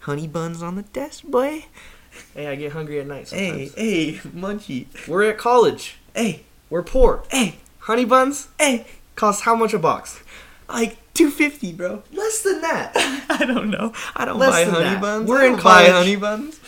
Honey 0.00 0.26
buns 0.28 0.62
on 0.62 0.74
the 0.76 0.82
desk, 0.82 1.24
boy. 1.24 1.64
Hey, 2.34 2.46
I 2.46 2.54
get 2.56 2.72
hungry 2.72 3.00
at 3.00 3.06
night 3.06 3.28
Hey, 3.30 3.68
sometimes. 3.68 3.74
hey, 3.74 4.12
munchie. 4.38 5.08
We're 5.08 5.24
at 5.24 5.38
college. 5.38 5.96
Hey, 6.14 6.42
We're 6.70 6.82
poor. 6.82 7.24
hey, 7.30 7.56
Honey 7.80 8.04
buns 8.04 8.48
hey. 8.58 8.86
cost 9.16 9.42
how 9.44 9.54
much 9.54 9.74
a 9.74 9.78
box? 9.78 10.22
Like 10.68 10.96
two 11.12 11.30
fifty, 11.30 11.72
bro. 11.72 12.02
Less 12.12 12.42
than 12.42 12.60
that. 12.62 12.92
I 13.28 13.44
don't 13.44 13.68
know. 13.70 13.92
I 14.16 14.24
don't 14.24 14.38
Less 14.38 14.50
buy 14.50 14.64
honey 14.70 14.84
that. 14.84 15.00
buns. 15.02 15.28
We're 15.28 15.44
in 15.46 15.56
college. 15.58 15.90
honey 15.90 16.16
buns. 16.16 16.58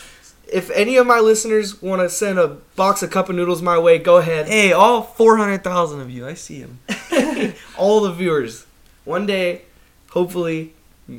if 0.51 0.69
any 0.71 0.97
of 0.97 1.07
my 1.07 1.19
listeners 1.19 1.81
want 1.81 2.01
to 2.01 2.09
send 2.09 2.37
a 2.39 2.47
box 2.75 3.01
of 3.01 3.09
cup 3.09 3.29
of 3.29 3.35
noodles 3.35 3.61
my 3.61 3.77
way, 3.79 3.97
go 3.97 4.17
ahead. 4.17 4.47
Hey, 4.47 4.71
all 4.71 5.01
four 5.01 5.37
hundred 5.37 5.63
thousand 5.63 6.01
of 6.01 6.11
you, 6.11 6.27
I 6.27 6.35
see 6.35 6.61
them. 6.61 6.79
All 7.77 8.01
the 8.01 8.11
viewers. 8.13 8.65
One 9.05 9.25
day, 9.25 9.63
hopefully, 10.11 10.73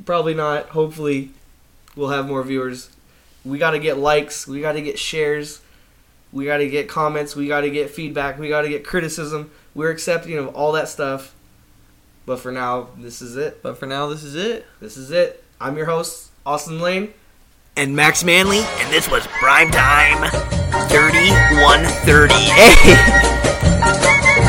probably 0.05 0.35
not, 0.35 0.67
hopefully, 0.71 1.31
we'll 1.97 2.11
have 2.11 2.27
more 2.29 2.43
viewers. 2.43 2.91
We 3.49 3.57
got 3.59 3.71
to 3.71 3.79
get 3.79 3.97
likes. 3.99 4.47
We 4.47 4.61
got 4.61 4.73
to 4.73 4.83
get 4.83 4.99
shares. 4.99 5.61
We 6.33 6.45
got 6.45 6.59
to 6.59 6.69
get 6.69 6.89
comments. 6.89 7.35
We 7.35 7.49
got 7.49 7.63
to 7.63 7.71
get 7.71 7.89
feedback. 7.91 8.39
We 8.39 8.49
got 8.51 8.61
to 8.63 8.69
get 8.69 8.85
criticism. 8.85 9.51
We're 9.75 9.91
accepting 9.91 10.37
of 10.37 10.55
all 10.55 10.73
that 10.73 10.89
stuff. 10.89 11.35
But 12.27 12.41
for 12.41 12.53
now, 12.53 12.89
this 12.99 13.23
is 13.23 13.37
it. 13.37 13.63
But 13.63 13.79
for 13.79 13.87
now, 13.87 14.09
this 14.09 14.23
is 14.23 14.35
it. 14.35 14.67
This 14.81 14.99
is 14.99 15.11
it. 15.11 15.43
I'm 15.61 15.77
your 15.79 15.87
host, 15.87 16.31
Austin 16.45 16.79
Lane. 16.81 17.15
and 17.77 17.97
Max 17.97 18.23
Manley, 18.23 18.59
and 18.59 18.93
this 18.93 19.09
was 19.09 19.27
Prime 19.27 19.71
Time 19.71 20.29
3130. 20.91 22.35
Hey! 22.35 24.45